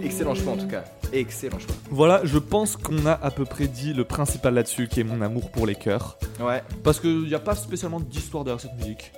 [0.02, 0.84] Excellent choix en tout cas.
[1.12, 1.74] Excellent choix.
[1.90, 5.20] Voilà, je pense qu'on a à peu près dit le principal là-dessus, qui est mon
[5.20, 6.18] amour pour les chœurs.
[6.40, 6.62] Ouais.
[6.82, 9.12] Parce qu'il n'y a pas spécialement d'histoire derrière cette musique.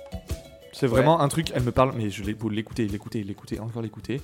[0.73, 4.21] C'est vraiment un truc, elle me parle, mais je l'ai l'écouter, l'écouter, l'écouter, encore l'écouter.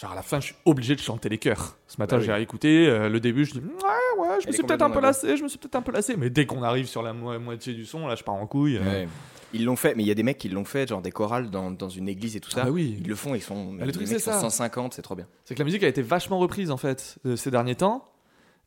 [0.00, 1.76] Genre à la fin, je suis obligé de chanter les chœurs.
[1.86, 2.26] Ce matin, Bah oui.
[2.26, 4.90] j'ai réécouté, euh, le début, je dis ouais, ouais, je Elle me suis peut-être un
[4.90, 6.16] peu lassé, je me suis peut-être un peu lassé.
[6.16, 8.78] Mais dès qu'on arrive sur la mo- moitié du son, là, je pars en couille.
[8.78, 8.82] euh.
[9.04, 9.08] Ouais.
[9.52, 11.50] Ils l'ont fait, mais il y a des mecs qui l'ont fait, genre des chorales
[11.50, 12.60] dans, dans une église et tout ça.
[12.62, 12.96] Ah bah oui.
[13.00, 13.74] Ils le font, ils sont.
[13.74, 14.38] le les truc, c'est ça.
[14.40, 15.26] 150, c'est trop bien.
[15.44, 18.08] C'est que la musique a été vachement reprise en fait euh, ces derniers temps.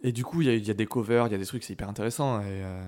[0.02, 1.72] Et du coup, il y, y a des covers, il y a des trucs, c'est
[1.74, 2.42] hyper intéressant.
[2.42, 2.84] Et, euh,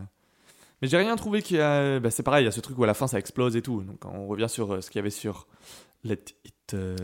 [0.82, 2.00] Mais j'ai rien trouvé qui a.
[2.02, 3.62] bah, c'est pareil, il y a ce truc où à la fin ça explose et
[3.62, 3.82] tout.
[3.84, 5.48] Donc on revient sur ce qu'il y avait sur
[6.04, 6.96] Let It, euh,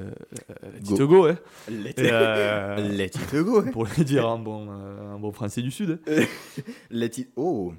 [0.49, 0.95] euh, Let Go.
[0.95, 1.35] It Go, ouais.
[1.69, 3.61] Let, Et, euh, Let it go.
[3.71, 5.99] pour le dire un bon, euh, un bon français du Sud.
[6.89, 7.29] Let it.
[7.35, 7.73] Oh.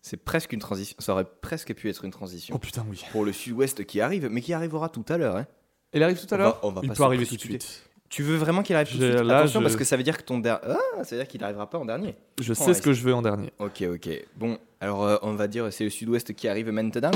[0.00, 0.96] C'est presque une transition.
[1.00, 2.54] Ça aurait presque pu être une transition.
[2.54, 3.02] Oh putain, oui.
[3.12, 5.36] Pour le sud-ouest qui arrive, mais qui arrivera tout à l'heure.
[5.36, 5.46] Hein.
[5.92, 7.82] Il arrive tout à On va- l'heure on va Il peut arriver tout de suite.
[8.08, 10.02] Tu veux vraiment qu'il arrive tout de suite là, Attention, je- parce que ça veut
[10.02, 10.60] dire que ton der...
[10.64, 12.14] Ah, ça veut dire qu'il n'arrivera pas en dernier.
[12.40, 13.52] Je Prends sais ce que je veux en dernier.
[13.58, 14.08] Ok, ok.
[14.36, 17.10] Bon, alors euh, on va dire c'est le sud-ouest qui arrive maintenant.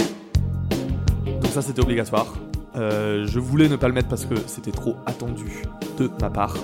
[1.25, 2.35] Donc ça c'était obligatoire.
[2.75, 5.63] Euh, je voulais ne pas le mettre parce que c'était trop attendu
[5.99, 6.57] de ma part.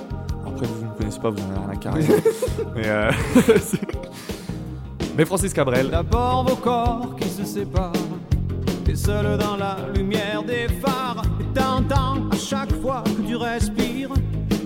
[0.47, 2.05] Après vous ne me connaissez pas, vous en avez rien à carrer.
[2.75, 3.11] Mais, euh,
[5.17, 7.93] Mais Francis Cabrel, D'abord vos corps qui se séparent.
[8.85, 11.23] T'es seul dans la lumière des phares.
[11.41, 14.11] Et t'entends à chaque fois que tu respires.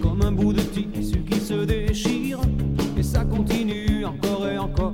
[0.00, 2.38] Comme un bout de tissu qui se déchire.
[2.96, 4.92] Et ça continue encore et encore.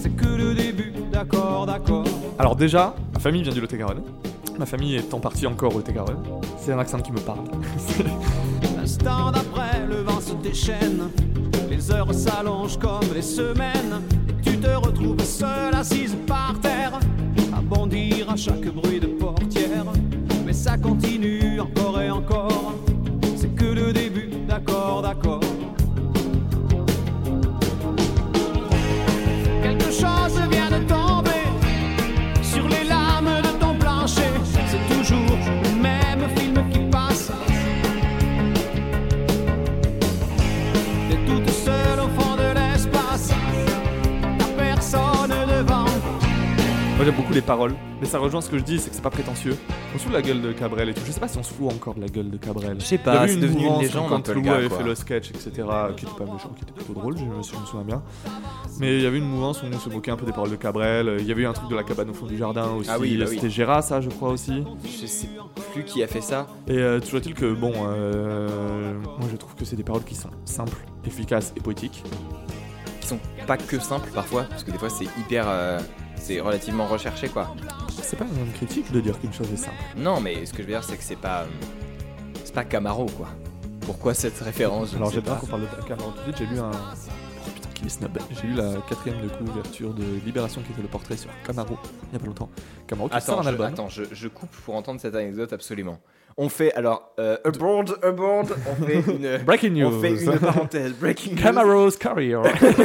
[0.00, 2.04] C'est que le début, d'accord, d'accord.
[2.38, 4.02] alors déjà, ma famille vient du Lot-et-Garonne.
[4.58, 6.24] Ma famille est en partie encore au Lot-et-Garonne.
[6.58, 7.44] C'est un accent qui me parle.
[8.76, 11.10] L'instant d'après, le vent se déchaîne.
[11.70, 14.02] Les heures s'allongent comme les semaines.
[14.42, 16.98] Tu te retrouves seul assise par terre,
[17.56, 19.84] à bondir à chaque bruit de portière.
[20.44, 22.74] Mais ça continue encore et encore.
[23.36, 25.40] C'est que le début, d'accord, d'accord.
[47.48, 49.56] Paroles, mais ça rejoint ce que je dis, c'est que c'est pas prétentieux.
[49.94, 51.00] On se fout de la gueule de Cabrel et tout.
[51.06, 52.76] Je sais pas si on se fout encore de la gueule de Cabrel.
[52.78, 55.30] Je sais pas, c'est devenu une mouvance légende quand Lou gars, avait fait le sketch,
[55.30, 55.50] etc.
[55.96, 58.02] Qui était pas méchant, qui était plutôt drôle, je me, si je me souviens bien.
[58.80, 60.56] Mais il y avait une mouvance où on se moquait un peu des paroles de
[60.56, 61.16] Cabrel.
[61.20, 62.90] Il y avait eu un truc de la cabane au fond du jardin aussi.
[62.92, 63.36] Ah oui, bah oui.
[63.36, 64.62] C'était Gérard, ça, je crois aussi.
[64.84, 65.28] Je sais
[65.72, 66.48] plus qui a fait ça.
[66.66, 70.14] Et euh, toujours est-il que, bon, euh, moi je trouve que c'est des paroles qui
[70.14, 72.04] sont simples, efficaces et poétiques.
[73.00, 75.46] Qui sont pas que simples parfois, parce que des fois c'est hyper.
[75.48, 75.78] euh,
[76.20, 77.54] c'est relativement recherché quoi.
[78.02, 79.76] C'est pas une critique de dire qu'une chose est simple.
[79.96, 81.42] Non, mais ce que je veux dire, c'est que c'est pas.
[81.42, 81.46] euh,
[82.44, 83.28] C'est pas Camaro quoi.
[83.80, 85.40] Pourquoi cette référence je Alors sais j'ai pas pas.
[85.40, 86.70] qu'on parle de Cameron tout de suite, j'ai lu un.
[86.70, 88.18] Oh, putain, qu'il est snob.
[88.30, 91.76] J'ai lu la quatrième de couverture de Libération qui était le portrait sur Camaro
[92.10, 92.50] il y a pas longtemps.
[92.86, 93.66] Camaro qui sort Attends, un je, album.
[93.66, 95.98] attends je, je coupe pour entendre cette anecdote absolument.
[96.40, 99.86] On fait alors euh, aboard, aboard, on fait une Breaking news.
[99.88, 101.42] on fait une parenthèse breaking news.
[101.42, 102.40] Camaro's career.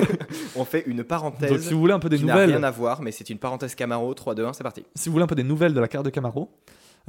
[0.56, 2.64] On fait une parenthèse Donc si vous voulez un peu des qui n'a nouvelles, rien
[2.64, 4.84] à voir, mais c'est une parenthèse Camaro 3 2 1, c'est parti.
[4.96, 6.50] si vous voulez un peu des nouvelles de la carte de Camaro,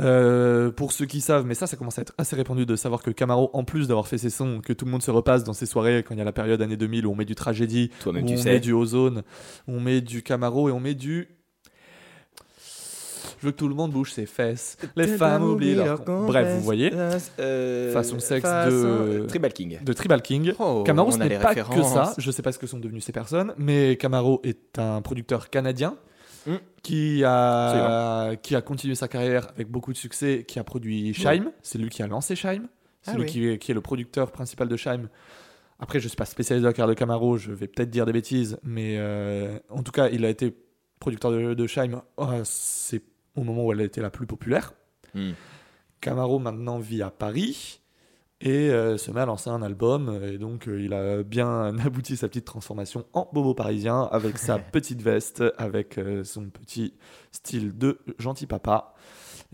[0.00, 3.00] euh, pour ceux qui savent, mais ça, ça commence à être assez répandu de savoir
[3.02, 5.52] que Camaro, en plus d'avoir fait ses sons, que tout le monde se repasse dans
[5.52, 7.90] ses soirées quand il y a la période année 2000 où on met du tragédie,
[8.04, 9.22] où on met du ozone,
[9.68, 11.28] on met du Camaro et on met du.
[13.44, 14.78] Je veux que tout le monde bouge ses fesses.
[14.96, 16.00] Les femmes oublient leur.
[16.02, 16.90] Bref, vous voyez.
[17.38, 18.70] Euh, Façon sexe façon-
[19.20, 19.80] de- Tribal King.
[19.84, 20.54] De Tribal King.
[20.58, 22.14] Oh, Camaro, ce n'est pas que ça.
[22.16, 25.94] Je sais pas ce que sont devenues ces personnes, mais Camaro est un producteur canadien
[26.46, 26.52] Mm.
[26.82, 31.50] qui, a, qui a continué sa carrière avec beaucoup de succès, qui a produit Scheim.
[31.62, 32.66] C'est lui qui a lancé Scheim.
[33.02, 33.26] C'est Ah lui oui.
[33.26, 35.08] qui, est, qui est le producteur principal de Scheim.
[35.78, 38.12] Après, je suis pas spécialiste de la carrière de Camaro, je vais peut-être dire des
[38.12, 40.54] bêtises, mais euh, en tout cas, il a été
[40.98, 41.66] producteur de, de.
[42.16, 43.02] Oh, c'est
[43.36, 44.74] au moment où elle était la plus populaire.
[45.14, 45.32] Hmm.
[46.00, 47.80] Camaro maintenant vit à Paris
[48.40, 52.16] et euh, se met à lancer un album et donc euh, il a bien abouti
[52.16, 56.94] sa petite transformation en bobo parisien avec sa petite veste, avec euh, son petit
[57.32, 58.94] style de gentil papa.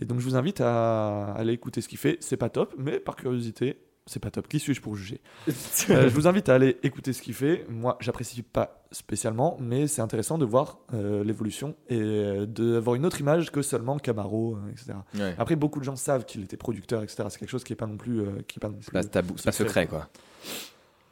[0.01, 2.17] Et donc je vous invite à aller écouter ce qu'il fait.
[2.21, 3.79] C'est pas top, mais par curiosité,
[4.13, 4.49] c'est pas top.
[4.49, 7.65] Qui suis-je pour juger Euh, Je vous invite à aller écouter ce qu'il fait.
[7.69, 13.07] Moi, j'apprécie pas spécialement, mais c'est intéressant de voir euh, l'évolution et euh, d'avoir une
[13.07, 14.95] autre image que seulement Camaro, euh, etc.
[15.15, 15.35] Ouais.
[15.39, 17.25] Après, beaucoup de gens savent qu'il était producteur, etc.
[17.29, 18.93] C'est quelque chose qui est pas non plus, euh, qui est pas non C'est plus-
[19.01, 19.69] pas tabou, c'est pas secret.
[19.69, 20.09] secret quoi.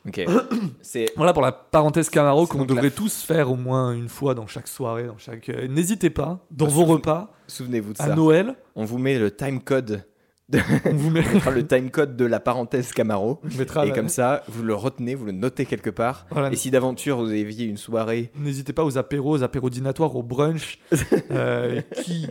[0.07, 0.25] Ok.
[0.83, 4.35] c'est Voilà pour la parenthèse Camaro qu'on devrait la- tous faire au moins une fois
[4.35, 5.49] dans chaque soirée, dans chaque.
[5.49, 8.15] N'hésitez pas dans Ah, vos repas souvenez-vous de à ça.
[8.15, 8.55] Noël.
[8.75, 10.05] On vous met le time code.
[10.87, 11.21] On vous met.
[11.21, 13.41] Mettra le time code de la parenthèse Camaro.
[13.59, 16.27] mettra Et comme ça, vous le retenez, vous le notez quelque part.
[16.31, 16.51] Voilà.
[16.53, 20.79] Et si d'aventure vous aviez une soirée, N'hésitez pas aux apéros, aux apérodinatoires, au brunch.
[21.31, 22.29] euh, qui,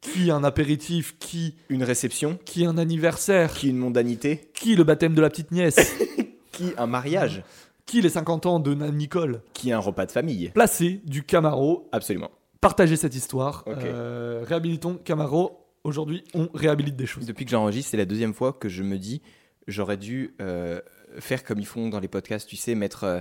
[0.00, 5.14] qui un apéritif, qui, une réception, qui un anniversaire, qui une mondanité, qui le baptême
[5.14, 5.94] de la petite nièce,
[6.52, 7.42] qui un mariage,
[7.84, 9.42] qui les 50 ans de Nicole.
[9.52, 10.50] qui un repas de famille.
[10.54, 12.30] Placez du Camaro, Absolument.
[12.60, 13.64] partagez cette histoire.
[13.66, 15.57] Euh, réhabilitons Camaro.
[15.84, 17.26] Aujourd'hui, on réhabilite des choses.
[17.26, 19.22] Depuis que j'enregistre, c'est la deuxième fois que je me dis,
[19.66, 20.80] j'aurais dû euh,
[21.18, 23.20] faire comme ils font dans les podcasts, tu sais, mettre, euh,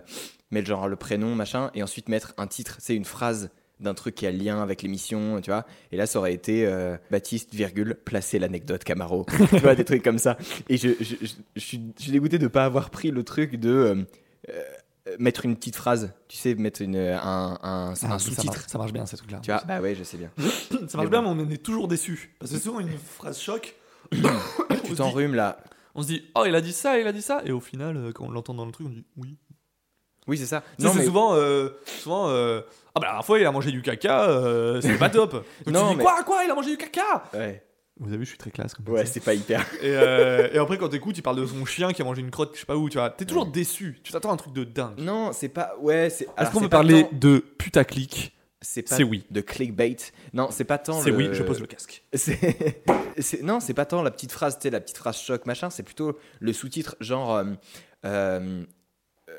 [0.52, 4.16] mettre genre le prénom, machin, et ensuite mettre un titre, c'est une phrase d'un truc
[4.16, 5.66] qui a lien avec l'émission, tu vois.
[5.92, 9.26] Et là, ça aurait été euh, Baptiste, virgule, placer l'anecdote Camaro.
[9.50, 10.36] tu vois, des trucs comme ça.
[10.68, 11.16] Et je, je,
[11.56, 11.78] je- suis,
[12.10, 14.08] dégoûté de ne pas avoir pris le truc de
[15.20, 17.18] mettre une petite phrase, tu sais, mettre une, un,
[17.62, 18.70] un, Ah, un sous-titre.
[18.70, 19.40] ça marche bien ces trucs-là.
[19.42, 20.30] Tu vois, bah ouais, je sais bien.
[20.38, 20.44] Ça
[20.80, 22.36] marche Mais bien, mais on est toujours déçu.
[22.40, 23.76] Parce que souvent, une phrase choc.
[24.86, 25.58] Tu t'enrhumes là.
[25.96, 27.42] on se dit, oh, il a dit ça, il a dit ça.
[27.46, 29.38] Et au final, euh, quand on l'entend dans le truc, on dit oui.
[30.28, 30.62] Oui, c'est ça.
[30.80, 31.70] Non, c'est mais souvent, euh,
[32.02, 32.62] souvent euh,
[32.96, 35.32] ah bah la dernière fois, il a mangé du caca, euh, c'était pas top.
[35.66, 37.24] Donc Non, tu dis, mais- quoi, quoi, il a mangé du caca?
[37.34, 37.64] Ouais,
[38.00, 39.62] Vous avez vu, je suis très classe comme ouais c'est pas hyper.
[39.82, 42.32] Et, euh, et après, quand t'écoutes, il parle de son chien qui a mangé une
[42.32, 43.10] crotte, je sais pas où, tu vois.
[43.10, 44.00] T'es toujours déçu.
[44.04, 45.00] Tu t'attends à un truc de dingue.
[45.00, 45.74] Non, c'est pas.
[45.82, 46.28] Ouais, c'est.
[46.38, 48.34] Est-ce qu'on peut parler tant- de putaclic?
[48.62, 49.24] C'est pas C'est oui.
[49.30, 49.98] de clickbait.
[50.34, 51.00] Non, c'est pas tant.
[51.02, 52.04] C'est le- oui, je pose le casque.
[53.20, 55.72] C'est, non, c'est pas tant la petite phrase, tu sais, la petite phrase choc, machin.
[55.72, 57.46] C'est plutôt le sous-titre, genre euh,
[58.06, 58.64] euh,
[59.30, 59.34] euh,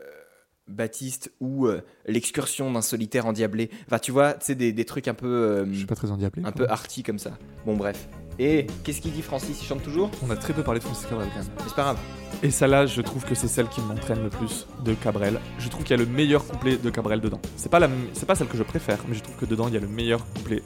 [0.66, 3.70] Baptiste ou euh, l'excursion d'un solitaire endiablé.
[3.86, 6.10] Enfin, tu vois, tu sais, des, des trucs un peu, euh, Je suis pas très
[6.10, 6.42] endiablé.
[6.44, 7.38] un peu arty comme ça.
[7.66, 8.08] Bon, bref.
[8.40, 9.58] Et qu'est-ce qu'il dit Francis?
[9.60, 10.10] Il chante toujours?
[10.24, 11.48] On a très peu parlé de Francis Cabrel quand même.
[11.56, 11.98] Mais c'est pas grave.
[12.42, 15.40] Et celle-là, je trouve que c'est celle qui m'entraîne le plus de Cabrel.
[15.58, 17.40] Je trouve qu'il y a le meilleur couplet de Cabrel dedans.
[17.56, 19.74] C'est pas, la, c'est pas celle que je préfère, mais je trouve que dedans, il
[19.74, 20.62] y a le meilleur couplet.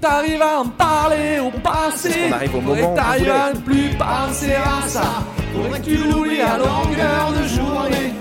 [0.00, 2.10] T'arrives à en parler au passé.
[2.28, 5.04] Qu'on arrive au moment où on T'arrives à ne plus penser à ça.
[5.52, 8.12] Faudrait que tu l'oublies à longueur de journée?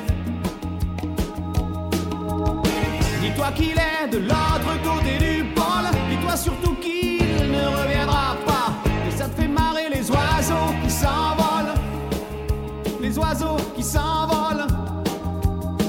[3.22, 5.90] Dis-toi qu'il est de l'autre côté du pôle.
[6.10, 7.18] Dis-toi surtout qu'il
[7.50, 8.49] ne reviendra pas.
[13.10, 14.67] Les oiseaux qui s'envolent.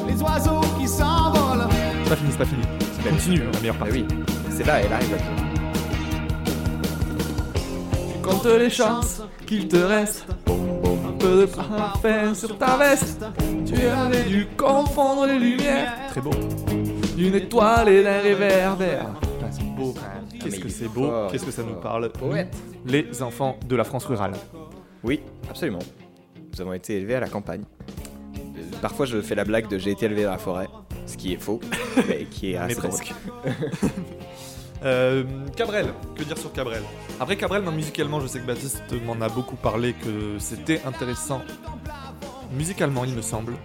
[0.08, 1.68] Les oiseaux qui s'envolent.
[2.02, 2.62] C'est pas fini, c'est pas fini.
[3.10, 3.92] Continue, la meilleure partie.
[3.92, 4.06] oui,
[4.48, 5.18] c'est là, elle arrive là.
[8.22, 10.24] Compte les chances qu'il te reste.
[10.48, 13.22] Un peu de parfum sur ta veste.
[13.66, 15.92] Tu avais dû confondre les lumières.
[16.08, 16.30] Très beau.
[17.18, 19.08] D'une étoile et d'un réverbère.
[19.20, 20.40] Putain, c'est beau même.
[20.42, 21.10] Qu'est-ce que c'est est beau.
[21.30, 22.10] Qu'est-ce que ça nous parle.
[22.22, 22.32] Nous,
[22.86, 24.32] Les enfants de la France rurale?
[25.04, 25.80] Oui, absolument.
[26.54, 27.62] Nous avons été élevés à la campagne.
[28.36, 30.68] Euh, Parfois, je fais la blague de j'ai été élevé dans la forêt,
[31.06, 31.60] ce qui est faux,
[32.08, 32.90] mais qui est Mais assez drôle.
[34.82, 35.24] Euh,
[35.56, 36.80] Cabrel, que dire sur Cabrel?
[37.20, 41.42] Après Cabrel, musicalement, je sais que Baptiste m'en a beaucoup parlé, que c'était intéressant.
[42.56, 43.56] Musicalement, il me semble.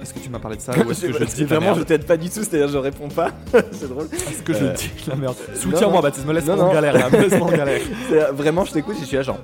[0.00, 2.06] Est-ce que tu m'as parlé de ça ou est-ce que je dis vraiment, je t'aide
[2.06, 3.32] pas du tout, c'est-à-dire je réponds pas.
[3.70, 4.06] c'est drôle.
[4.10, 5.36] Est-ce que je Euh, dis de la merde?
[5.54, 6.00] Soutiens-moi.
[6.00, 6.72] Baptiste, me laisse Non, en non.
[6.72, 7.82] galère, là, me laisse pas en galère.
[8.08, 9.36] C'est- Vraiment, je t'écoute et je suis agent.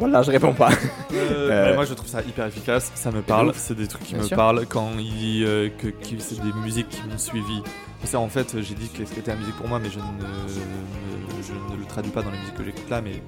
[0.00, 0.70] Voilà, je réponds pas.
[1.12, 4.14] Euh, Euh, moi, je trouve ça hyper efficace, ça me parle, c'est des trucs qui
[4.14, 4.36] Bien me sûr.
[4.36, 4.66] parlent.
[4.66, 7.62] Quand il dit euh, que, que c'est des musiques qui m'ont suivi.
[8.04, 11.52] Ça, en fait, j'ai dit qu'est-ce qu'était la musique pour moi, mais je ne, je
[11.74, 13.00] ne le traduis pas dans les musiques que j'écoute là.
[13.02, 13.22] Mais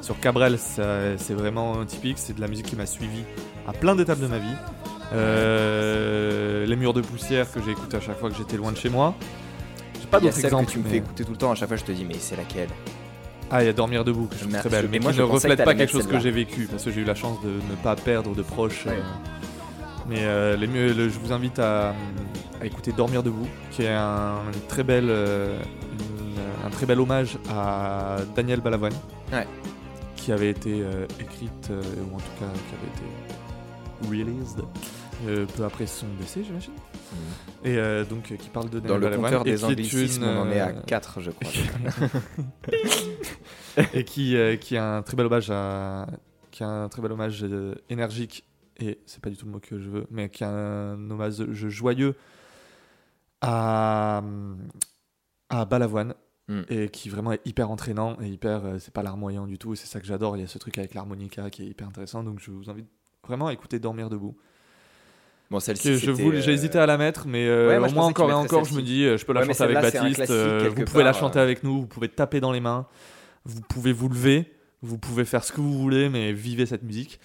[0.00, 3.22] sur Cabrel, c'est vraiment typique, c'est de la musique qui m'a suivi
[3.68, 4.56] à plein d'étapes de ma vie.
[5.12, 8.76] Euh, les murs de poussière que j'ai écouté à chaque fois que j'étais loin de
[8.78, 9.14] chez moi.
[10.00, 10.66] J'ai pas d'autres exemples.
[10.66, 12.16] que tu me fais écouter tout le temps, à chaque fois je te dis, mais
[12.18, 12.68] c'est laquelle?
[13.50, 15.18] Ah, il y a Dormir debout que je trouve très belle, mais, Mais moi, qui
[15.18, 17.14] je ne que reflète pas quelque chose que j'ai vécu parce que j'ai eu la
[17.14, 18.86] chance de ne pas perdre de proches.
[18.86, 18.92] Ouais.
[18.92, 19.02] euh,
[20.08, 21.94] mais euh, les mieux, le- je vous invite à,
[22.60, 25.58] à écouter Dormir debout, qui est un, une très belle, euh,
[25.92, 28.92] une- un très bel hommage à Daniel Balavoine,
[29.32, 29.46] Ouais.
[30.16, 31.80] qui avait été euh, écrite euh,
[32.10, 34.60] ou en tout cas qui avait été released
[35.28, 36.72] euh, peu après son décès, j'imagine.
[37.64, 40.40] Et euh, donc euh, qui parle de Daniel Dans le compteur des anglicismes, une, on
[40.42, 41.50] en est à euh, 4, je crois.
[43.94, 46.06] et qui, euh, qui a un très bel hommage à,
[46.50, 48.44] qui a un très bel hommage euh, énergique
[48.78, 51.44] et c'est pas du tout le mot que je veux, mais qui a un hommage
[51.52, 52.16] joyeux
[53.40, 54.22] à
[55.48, 56.14] à Balavoine
[56.46, 56.60] Mm.
[56.68, 59.76] et qui vraiment est hyper entraînant et hyper euh, c'est pas larmoyant du tout et
[59.76, 62.22] c'est ça que j'adore il y a ce truc avec l'harmonica qui est hyper intéressant
[62.22, 62.86] donc je vous invite
[63.26, 64.36] vraiment à écouter Dormir debout
[65.50, 68.30] Bon, celle-ci, j'ai euh, hésité à la mettre mais euh, ouais, moi, au moins encore
[68.30, 71.04] et encore je me dis euh, je peux la chanter avec Baptiste euh, vous pouvez
[71.04, 71.42] la chanter euh.
[71.42, 72.86] avec nous vous pouvez taper dans les mains
[73.44, 74.50] vous pouvez vous lever
[74.82, 77.20] vous pouvez faire ce que vous voulez mais vivez cette musique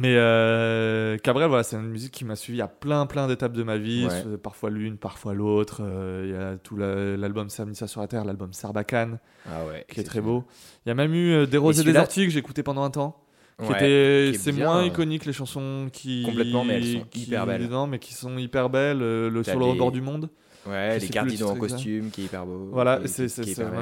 [0.00, 3.64] mais euh, Cabrel, voilà, c'est une musique qui m'a suivi à plein plein d'étapes de
[3.64, 4.22] ma vie, Ouais.
[4.28, 5.80] euh, parfois l'une, parfois l'autre.
[5.82, 9.66] Euh, Il y a tout la- l'album Samedi ça sur la terre, l'album Sarbacane, Ah
[9.66, 10.44] ouais, qui est très beau.
[10.86, 12.62] Il y a même eu euh, Des roses et, des celui-là- orties que j'ai écouté
[12.62, 13.20] pendant un temps.
[13.60, 17.68] Ouais, c'est moins euh, iconique les chansons qui Complètement, mais elles sont qui- hyper belles.
[17.68, 19.02] Non, mais qui sont hyper belles.
[19.02, 20.30] euh, le sur le rebord du monde.
[20.66, 22.68] Ouais, les cardinaux en costume, qui est hyper beau.
[22.72, 23.26] Voilà, c'est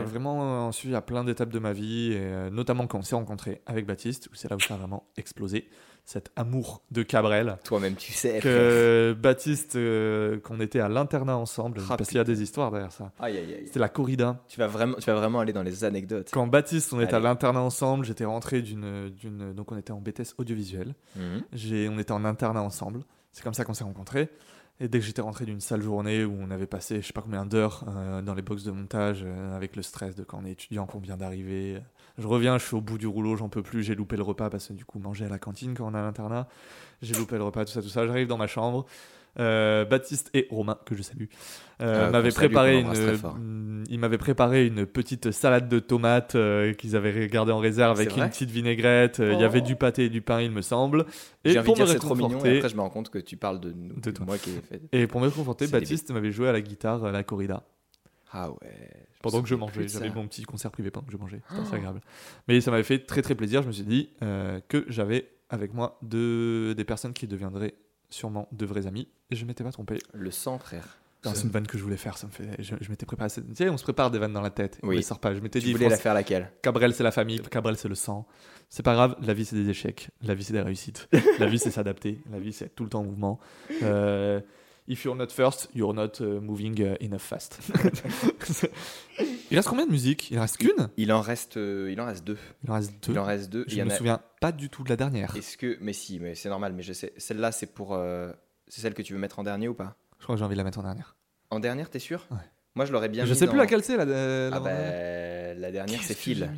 [0.04, 3.60] vraiment suivi à plein d'étapes de ma vie, et euh, notamment quand on s'est rencontrés
[3.66, 5.68] avec Baptiste, où c'est là où ça a vraiment explosé,
[6.06, 7.58] cet amour de Cabrel.
[7.64, 8.40] Toi-même, tu sais.
[8.40, 8.42] frère.
[8.42, 12.70] Que Baptiste, euh, qu'on était à l'internat ensemble, Ah, parce qu'il y a des histoires
[12.70, 13.10] derrière ça.
[13.18, 13.62] Aïe, aïe, aïe.
[13.66, 14.40] C'était la corrida.
[14.48, 16.30] Tu vas vraiment, tu vas vraiment aller dans les anecdotes.
[16.32, 20.00] Quand Baptiste, on était à l'internat ensemble, j'étais rentré d'une, d'une, donc on était en
[20.00, 20.94] BTS audiovisuel.
[21.16, 21.42] Mhm.
[21.52, 23.00] J'ai, on était en internat ensemble.
[23.32, 24.30] C'est comme ça qu'on s'est rencontrés.
[24.78, 27.22] Et dès que j'étais rentré d'une sale journée où on avait passé je sais pas
[27.22, 30.44] combien d'heures euh, dans les box de montage euh, avec le stress de quand on
[30.44, 31.78] est étudiant, qu'on vient d'arriver.
[32.18, 34.48] Je reviens, je suis au bout du rouleau, j'en peux plus, j'ai loupé le repas
[34.50, 36.48] parce que du coup manger à la cantine quand on est à l'internat.
[37.02, 38.06] J'ai loupé le repas, tout ça, tout ça.
[38.06, 38.86] J'arrive dans ma chambre.
[39.38, 41.24] Euh, Baptiste et Romain, que je salue,
[41.82, 46.72] euh, Euh, m'avaient préparé une, mm, ils m'avaient préparé une petite salade de tomates euh,
[46.72, 49.20] qu'ils avaient gardée en réserve avec une petite vinaigrette.
[49.20, 49.66] Euh, Il y avait Oh.
[49.66, 51.04] du pâté et du pain, il me semble.
[51.44, 52.88] Et J'ai envie de pour dire c'est trop mignon, et réconforter, après je me rends
[52.88, 54.24] compte que tu parles de, nous, De de toi.
[54.24, 54.80] moi qui ai fait.
[54.92, 57.62] et pour me réconforter, Baptiste m'avait joué à la guitare la corrida
[58.32, 58.90] Ah ouais.
[59.22, 59.88] pendant que je mangeais.
[59.88, 61.40] J'avais mon petit concert privé pendant que je mangeais.
[61.48, 62.00] C'était assez agréable.
[62.48, 63.62] Mais ça m'avait fait très très plaisir.
[63.62, 67.74] Je me suis dit euh, que j'avais avec moi deux, des personnes qui deviendraient
[68.10, 69.08] sûrement de vrais amis.
[69.30, 69.98] Et je m'étais pas trompé.
[70.12, 70.98] Le sang, frère.
[71.34, 72.16] C'est une vanne que je voulais faire.
[72.18, 72.48] Ça me fait.
[72.62, 73.28] Je, je m'étais préparé.
[73.28, 74.78] cette- Tu sais, on se prépare des vannes dans la tête.
[74.84, 74.90] Oui.
[74.90, 75.34] On les sort pas.
[75.34, 75.72] Je m'étais Tu dit.
[75.72, 76.52] voulais la France- faire laquelle?
[76.62, 77.40] Cabrel, c'est la famille.
[77.42, 78.28] Cabrel, c'est le sang.
[78.68, 79.16] C'est pas grave.
[79.22, 80.10] La vie, c'est des échecs.
[80.22, 81.08] La vie, c'est des réussites.
[81.40, 82.20] la vie, c'est s'adapter.
[82.30, 83.40] La vie, c'est être tout le temps en mouvement.
[83.82, 84.40] Euh,
[84.88, 87.58] If you're not first, you're not uh, moving uh, enough fast.
[89.50, 90.30] il reste combien de musiques?
[90.30, 90.88] Il reste qu'une?
[90.96, 92.38] Il en reste, euh, il en reste deux.
[92.64, 93.12] Il en reste deux.
[93.12, 93.64] Il en reste deux.
[93.66, 95.34] Je en me a- souviens pas du tout de la dernière.
[95.36, 96.72] Est-ce que, mais si, mais c'est normal.
[96.72, 98.30] Mais je sais, celle-là, c'est pour, euh,
[98.68, 99.96] c'est celle que tu veux mettre en dernier ou pas?
[100.18, 101.16] Je crois que j'ai envie de la mettre en dernière.
[101.50, 102.26] En dernière, t'es sûr?
[102.30, 102.36] Ouais.
[102.76, 103.24] Moi, je l'aurais bien.
[103.24, 106.48] je mis sais plus laquelle c'est la, la, Ah la- bah, la dernière, c'est Phil.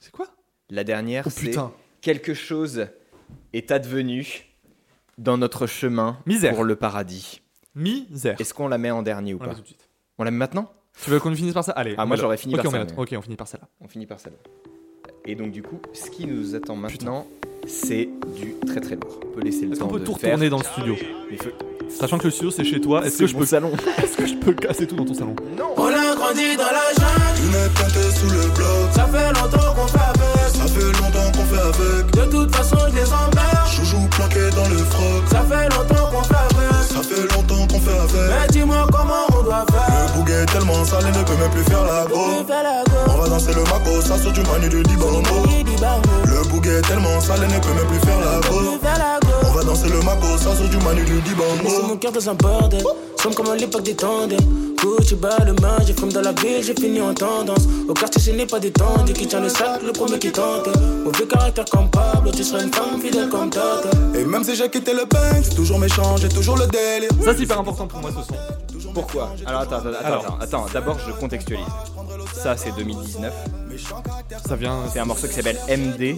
[0.00, 0.26] C'est quoi?
[0.70, 1.54] La dernière, Oh c'est
[2.00, 2.88] quelque chose
[3.52, 4.46] est advenu
[5.18, 6.54] dans notre chemin Misère.
[6.54, 7.40] pour le paradis.
[7.74, 8.36] Misère.
[8.40, 9.88] Est-ce qu'on la met en dernier ou On la pas met tout de suite.
[10.18, 10.70] On la met maintenant
[11.02, 11.72] Tu veux qu'on finisse par ça?
[11.72, 11.94] Allez.
[11.98, 13.68] Ah, moi, j'aurais fini Ok, par ça, mais- Ok, on finit par celle-là.
[13.80, 14.38] On finit par celle-là.
[15.26, 17.26] Et donc, du coup, ce qui nous attend maintenant,
[17.66, 19.20] c'est du très très lourd.
[19.24, 20.32] On peut laisser le Est-ce temps qu'on peut de tout faire.
[20.32, 20.96] retourner dans le studio?
[21.88, 23.70] Sachant que le studio c'est chez toi, est-ce C'est que je peux salon
[24.02, 25.34] Est-ce que je peux casser tout dans ton salon?
[25.76, 27.40] On a grandi dans la jungle.
[27.42, 28.92] Lunettes teintées sous le bloc.
[28.92, 30.50] Ça fait longtemps qu'on fait avec.
[30.54, 32.10] Ça fait longtemps qu'on fait avec.
[32.10, 33.68] De toute façon, je les emmerde.
[33.68, 35.28] Chouchou planqué dans le froc.
[35.30, 36.33] Ça fait longtemps qu'on fait avec.
[37.06, 38.14] Fait longtemps qu'on fait avec.
[38.14, 40.06] Mais dis-moi comment on doit faire.
[40.06, 42.20] Le bouquet est tellement sale, il ne peut même plus faire la go.
[43.08, 45.20] On va danser le maco, ça sort du manu du Dibango.
[46.26, 49.43] Le bouquet est tellement sale, il ne peut même plus faire la go.
[49.64, 51.86] Va danser le maco, ça sort du manu du Dibango.
[51.88, 52.82] mon cœur dans un bordel.
[53.22, 54.38] Somme comme à l'époque des tandems.
[54.82, 57.66] Gucci bas le main, j'ai comme dans la ville, j'ai fini en tendance.
[57.88, 59.14] Au quartier, ce n'est pas détendu.
[59.14, 60.68] Qui tient le sac, le premier qui tente.
[61.04, 63.88] Mauvais caractère comme Pablo, tu seras une femme fidèle comme Tata.
[64.14, 65.04] Et même si j'ai quitté le
[65.42, 67.10] c'est toujours méchant, j'ai toujours le délire.
[67.24, 68.92] Ça c'est hyper important pour moi ce son.
[68.92, 69.32] Pourquoi?
[69.46, 70.24] Alors attends, attends, attends, Alors.
[70.24, 70.66] attends, attends.
[70.72, 71.64] D'abord, je contextualise.
[72.34, 73.32] Ça, c'est 2019.
[74.46, 74.80] Ça vient.
[74.92, 76.16] C'est un morceau qui s'appelle MD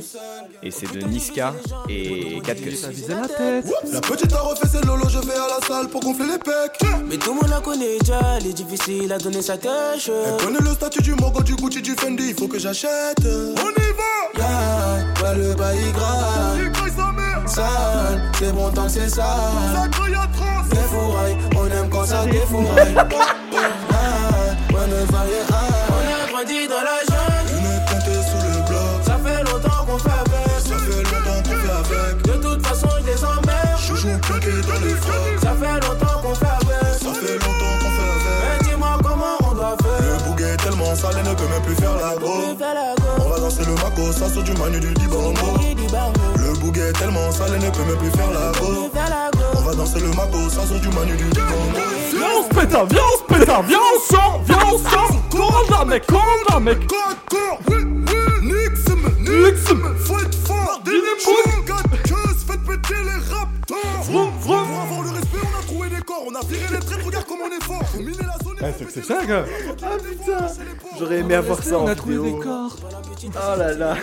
[0.63, 1.55] et c'est de Niska
[1.89, 3.67] et 4 que Ça visait la tête.
[3.93, 6.81] La petite a refait ses lolos, je vais à la salle pour gonfler les pecs.
[7.09, 10.09] Mais tout le monde la connaît déjà, elle est difficile à donner sa tâche.
[10.09, 13.21] Elle connaît le statut du Mogo, du Gucci, du Fendi, il faut que j'achète.
[13.25, 14.17] On y va!
[14.37, 16.59] Yeah, ouais, le bail grave.
[16.63, 17.43] Il craille sa mère!
[17.49, 19.27] Sale, c'est bon tant que c'est sale.
[19.75, 20.69] Ça craille atroce!
[20.71, 22.95] Défouraille, on aime quand ça défouraille.
[23.99, 25.87] Ah, ouais, le bail est high.
[25.91, 27.06] On a grandi dans la
[43.97, 45.59] maco, ça sort du manu du Dibango.
[46.39, 48.91] Le bouquet est tellement sale, il ne peut même plus faire la go.
[49.55, 51.81] On va danser le maco, ça sort du manu du Dibango.
[52.11, 54.79] Viens on se pète un, viens on se pète un, viens on sort, viens on
[54.79, 55.11] sort.
[55.31, 56.25] Commande un mec, commande
[56.55, 56.81] un mec.
[56.81, 64.03] D'accord, oui, oui, Nixum, Nixum, faut être fort, dynamo, faites péter les raptors.
[64.05, 64.67] Vroom, vroom.
[64.67, 67.27] Pour avoir le respect, on a trouvé des corps, on a viré les traîtres, regarde
[67.27, 67.83] comme on est fort.
[67.89, 68.57] Faut miner la zone.
[68.61, 69.45] Eh, c'est que c'est ça, gars.
[69.83, 70.47] Ah putain,
[70.99, 72.77] J'aurais aimé avoir ça On en a trouvé des corps.
[73.25, 73.97] Oh là là.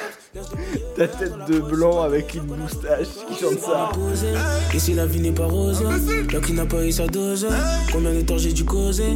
[0.97, 3.91] Ta tête de blanc avec une moustache qui chante ça.
[3.93, 4.33] Posé.
[4.73, 7.47] Ici la vie n'est pas rose, là qui n'a pas eu sa dose.
[7.91, 9.15] Combien de temps j'ai dû causer?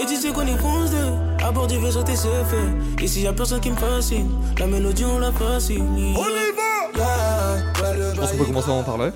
[0.00, 0.96] Et tu sais qu'on est foncé,
[1.42, 3.04] à bord du vaisseau t'es fait.
[3.04, 5.86] Ici y a personne qui me fascine, la mélodie on la fascine.
[5.88, 6.95] on y va.
[8.36, 9.10] Qu'on peut commencer à en parler.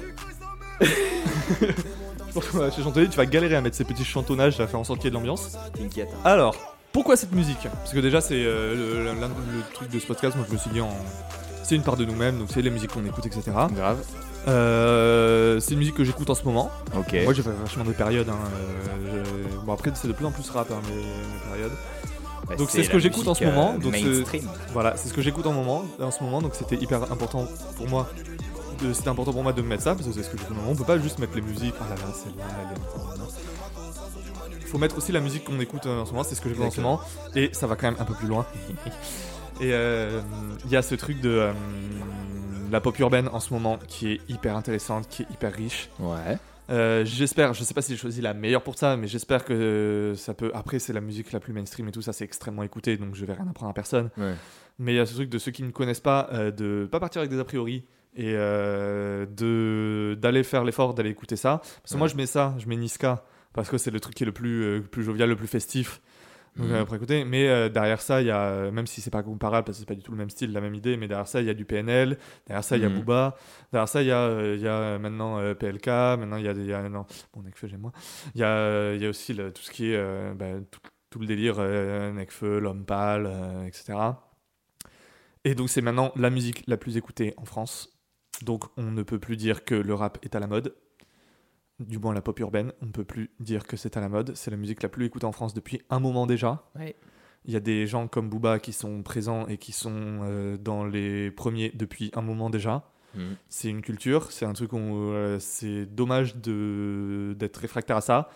[0.80, 4.62] Je pense que ouais, chez Chantonnay, tu vas galérer à mettre ces petits chantonnages, ça
[4.64, 5.56] va faire en sorte qu'il y ait de l'ambiance.
[5.76, 6.08] T'inquiète.
[6.14, 6.20] hein.
[6.24, 6.54] Alors,
[6.92, 7.58] pourquoi cette musique?
[7.72, 10.58] Parce que déjà, c'est euh, le, l'un- le truc de ce podcast, moi je me
[10.58, 10.90] suis dit en.
[11.64, 13.42] C'est une part de nous-mêmes, donc c'est les musiques qu'on écoute, etc.
[13.74, 13.98] Grave.
[14.48, 16.70] Euh, c'est une musique que j'écoute en ce moment.
[16.96, 17.14] Ok.
[17.24, 18.28] Moi j'ai fait vachement des périodes.
[18.28, 21.72] hein, euh, je- Bon, après, c'est de plus en plus rap, hein, mes, mes périodes.
[22.48, 24.48] Bah, donc c'est ce la que j'écoute en musique, ce moment, euh, donc c'est- mainstream.
[24.72, 27.46] Voilà, c'est ce que j'écoute en, moment, en ce moment, donc c'était hyper important
[27.76, 28.08] pour moi.
[28.82, 30.48] De- C'était important pour moi de me mettre ça, parce que c'est ce que en
[30.48, 30.70] ce moment.
[30.70, 31.74] On peut pas juste mettre les musiques.
[31.80, 36.00] Oh là là, c'est là, elle est- faut mettre aussi la musique qu'on écoute euh,
[36.02, 37.00] en ce moment, c'est ce que j'écoute en ce moment,
[37.34, 38.46] et ça va quand même un peu plus loin.
[39.60, 40.20] et euh,
[40.64, 41.52] il y a ce truc de euh,
[42.70, 45.90] la pop urbaine en ce moment qui est hyper intéressante, qui est hyper riche.
[45.98, 46.38] Ouais.
[46.70, 50.14] Euh, j'espère, je sais pas si j'ai choisi la meilleure pour ça, mais j'espère que
[50.16, 50.52] ça peut.
[50.54, 53.24] Après, c'est la musique la plus mainstream et tout ça, c'est extrêmement écouté, donc je
[53.24, 54.10] vais rien apprendre à personne.
[54.16, 54.34] Ouais.
[54.78, 57.00] Mais il y a ce truc de ceux qui ne connaissent pas, euh, de pas
[57.00, 57.84] partir avec des a priori
[58.16, 61.58] et euh, de d'aller faire l'effort d'aller écouter ça.
[61.82, 64.22] Parce que moi, je mets ça, je mets Niska parce que c'est le truc qui
[64.22, 66.00] est le plus, euh, plus jovial, le plus festif.
[66.56, 66.74] Donc, Mhm.
[66.74, 67.24] euh, pour écouter.
[67.24, 69.86] Mais euh, derrière ça, il y a, même si c'est pas comparable parce que c'est
[69.88, 71.54] pas du tout le même style, la même idée, mais derrière ça, il y a
[71.54, 72.96] du PNL, derrière ça, il y a Mhm.
[72.96, 73.36] Booba,
[73.72, 75.86] derrière ça, il y a, il y a maintenant PLK,
[76.18, 77.92] maintenant il y a, il y a non, bon, Nekfeu, j'aime moins.
[78.34, 80.80] Il y a, il y a aussi le- tout ce qui est bah, tout,
[81.10, 83.30] tout le délire Nekfeu, l'homme pâle,
[83.68, 84.20] etc.
[85.44, 87.88] Et donc, c'est maintenant la musique la plus écoutée en France.
[88.42, 90.74] Donc, on ne peut plus dire que le rap est à la mode.
[91.78, 94.34] Du moins, la pop urbaine, on ne peut plus dire que c'est à la mode.
[94.36, 96.64] C'est la musique la plus écoutée en France depuis un moment déjà.
[96.78, 96.94] Ouais.
[97.46, 100.84] Il y a des gens comme Booba qui sont présents et qui sont euh, dans
[100.84, 102.84] les premiers depuis un moment déjà.
[103.14, 103.36] Mhm.
[103.48, 108.30] C'est une culture, c'est un truc, on, euh, c'est dommage de, d'être réfractaire à ça,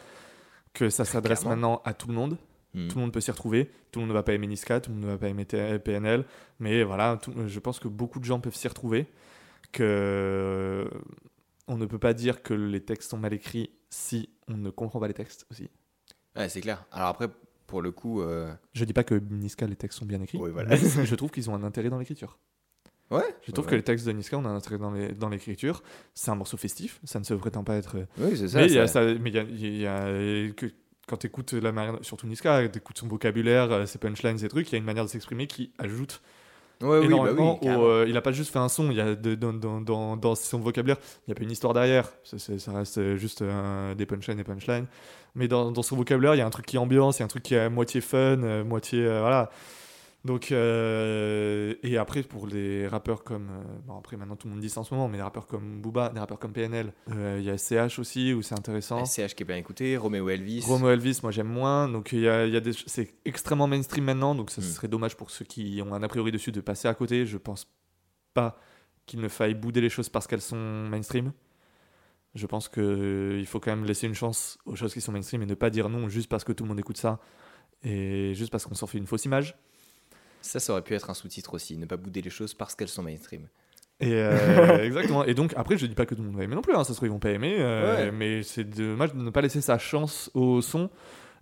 [0.73, 2.39] que ça s'adresse maintenant à tout le monde.
[2.73, 2.89] Mhm.
[2.89, 3.71] Tout le monde peut s'y retrouver.
[3.93, 5.45] Tout le monde ne va pas aimer Niska, tout le monde ne va pas aimer
[5.45, 6.25] PNL.
[6.61, 9.07] Mais voilà, tout- je pense que beaucoup de gens peuvent s'y retrouver.
[9.75, 10.89] Que euh,
[11.67, 15.01] on ne peut pas dire que les textes sont mal écrits si on ne comprend
[15.01, 15.69] pas les textes aussi.
[16.37, 16.85] Ouais, c'est clair.
[16.93, 17.29] Alors après,
[17.67, 20.39] pour le coup, euh, Je dis pas que Niska, les textes sont bien écrits.
[20.39, 20.69] Oui, voilà.
[20.71, 22.39] mais je trouve qu'ils ont un intérêt dans l'écriture.
[23.11, 23.23] ouais.
[23.43, 24.79] Je trouve ouais, que les textes de Niska ont un intérêt
[25.15, 25.83] dans l'écriture.
[26.15, 27.97] C'est un morceau festif, ça ne se prétend pas être.
[28.19, 28.59] Oui, c'est ça.
[28.61, 30.67] mais il y a ça- ça- mais il y a, il y a- que,
[31.09, 34.49] quand tu écoutes la manière, surtout Niska, tu écoutes son vocabulaire, euh, ses punchlines, ses
[34.49, 36.23] trucs, il y a une manière de s'exprimer qui ajoute
[36.83, 37.85] Ouais, oui, bah oui, carrément.
[37.85, 40.35] euh, il a pas juste fait un son, il y a de- dans, dans, dans,
[40.35, 40.97] son vocabulaire,
[41.27, 42.09] il y a pas une histoire derrière.
[42.25, 44.87] Ça, reste juste euh, des punchlines et punchlines.
[45.35, 47.23] Mais dans, dans son vocabulaire, il y a un truc qui est ambiance, il y
[47.23, 49.05] a un truc qui est à moitié fun, euh, moitié.
[49.05, 49.51] euh, voilà.
[50.25, 53.49] Donc, euh, et après, pour les rappeurs comme.
[53.51, 55.47] euh, bon, après, maintenant tout le monde dit ça en ce moment, mais les rappeurs
[55.47, 59.05] comme Booba, des rappeurs comme PNL, euh, il y a CH aussi, où c'est intéressant.
[59.05, 60.65] SCH qui est bien écouté, Roméo Elvis.
[60.67, 61.89] Romo Elvis, moi j'aime moins.
[61.89, 64.65] Donc y a, y a des, c'est extrêmement mainstream maintenant, donc ça Mm.
[64.65, 67.27] serait dommage pour ceux qui ont un a priori dessus de passer à côté.
[67.27, 67.71] Je pense
[68.33, 68.59] pas
[69.05, 70.57] qu'il ne faille bouder les choses parce qu'elles sont
[70.89, 71.33] mainstream.
[72.35, 75.47] Je pense qu'il faut quand même laisser une chance aux choses qui sont mainstream et
[75.47, 77.21] ne pas dire non juste parce que tout le monde écoute ça
[77.85, 79.55] et juste parce qu'on s'en fait une fausse image.
[80.45, 82.89] Ça, ça aurait pu être un sous-titre aussi, ne pas bouder les choses parce qu'elles
[82.89, 83.47] sont mainstream.
[84.01, 85.25] Et euh, exactement.
[85.25, 86.75] Et donc après, je dis pas que tout le monde va aimer non plus.
[86.75, 86.85] Hein.
[86.85, 88.13] Ça se trouve ils vont pas aimer, euh, Ouais.
[88.13, 90.91] mais c'est dommage de ne pas laisser sa chance au son.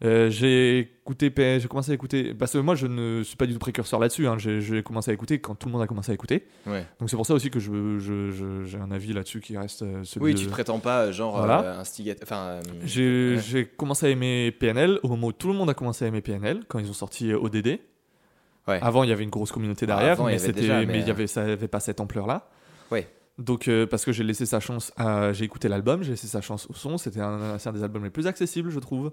[0.04, 3.52] Euh, j'ai écouté, j'ai commencé à écouter parce que moi je ne suis pas du
[3.52, 4.26] tout précurseur là-dessus.
[4.26, 4.36] Hein.
[4.36, 6.46] J'ai, commencé à écouter quand tout le monde a commencé à écouter.
[6.66, 6.84] Ouais.
[6.98, 10.34] Donc c'est pour ça aussi que je, j'ai un avis là-dessus qui reste celui Oui,
[10.34, 11.78] de- tu te prétends pas, genre, Voilà.
[11.78, 12.24] instigateur.
[12.24, 13.64] Enfin, J'ai, ouais.
[13.76, 16.64] commencé à aimer PNL au moment où tout le monde a commencé à aimer PNL
[16.68, 17.78] quand ils ont sorti ODD.
[18.68, 18.78] Ouais.
[18.82, 20.78] Avant, il y avait une grosse communauté derrière, avant, il y mais, avait c'était, déjà,
[20.80, 22.48] mais, mais, il y avait, ça n'avait pas cette ampleur-là.
[22.90, 23.08] Ouais.
[23.38, 25.32] Donc, euh, parce que j'ai laissé sa chance à.
[25.32, 26.96] J'ai écouté l'album, j'ai laissé sa chance au son.
[26.98, 29.12] C'était un, des albums les plus accessibles, je trouve.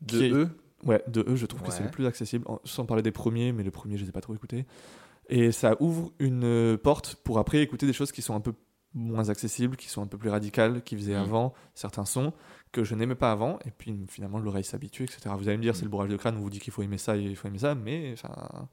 [0.00, 0.48] de est- eux.
[0.84, 2.44] Ouais, de eux, je trouve que c'est le plus accessible.
[2.64, 4.66] Sans parler des premiers, mais le premier, je les ai pas trop écoutés.
[5.28, 8.52] Et ça ouvre une euh, porte pour après écouter des choses qui sont un peu
[8.94, 11.22] moins accessibles, qui sont un peu plus radicales, qui faisaient Mm.
[11.22, 12.32] avant certains sons
[12.76, 13.58] que je n'aimais pas avant.
[13.64, 15.30] Et puis finalement, l'oreille s'habitue, etc.
[15.38, 15.76] Vous allez me dire, Mm.
[15.76, 17.58] c'est le bourrage de crâne, on vous dit qu'il faut aimer ça, il faut aimer
[17.58, 18.68] ça, mais enfin.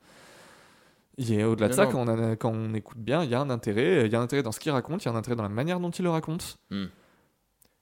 [1.19, 4.05] Au-delà de ça, quand on, a- quand on écoute bien, il y a un intérêt.
[4.07, 5.43] Il y a un intérêt dans ce qu'il raconte, il y a un intérêt dans
[5.43, 6.57] la manière dont il le raconte.
[6.71, 6.85] Mm.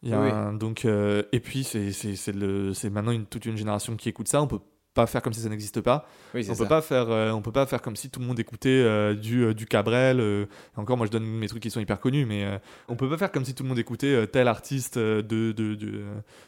[0.03, 0.29] Il y a Oui.
[0.31, 4.41] un- donc, euh, et puis, c'est maintenant une, toute une génération qui écoute ça.
[4.41, 4.59] On peut
[4.93, 6.05] pas faire comme si ça n'existe pas.
[6.33, 6.65] Oui, On peut ça.
[6.65, 9.43] pas faire, euh, on peut pas faire comme si tout le monde écoutait euh, du,
[9.45, 10.47] euh, du Cabrel.
[10.75, 13.31] encore, moi, je donne mes trucs qui sont hyper connus, mais on peut pas faire
[13.31, 15.75] comme si tout le monde écoutait tel artiste de, de, de,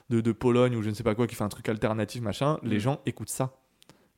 [0.10, 2.60] de, de Pologne ou je ne sais pas quoi qui fait un truc alternatif, machin.
[2.64, 2.80] Les Mm.
[2.80, 3.54] gens écoutent ça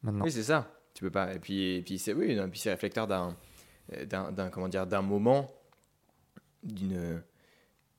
[0.01, 0.25] maintenant.
[0.25, 0.71] Oui, c'est ça.
[0.93, 1.33] Tu peux pas.
[1.35, 3.35] Et puis, et puis c'est oui, et puis c'est réflecteur d'un,
[4.07, 5.51] d'un, comment dire, d'un moment,
[6.63, 7.21] d'une,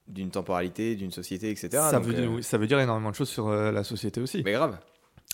[0.08, 1.68] d'une temporalité, d'une société, etc.
[1.72, 4.42] ça, Donc, veut dire, oui, ça veut dire énormément de choses sur la société aussi.
[4.44, 4.78] Mais grave.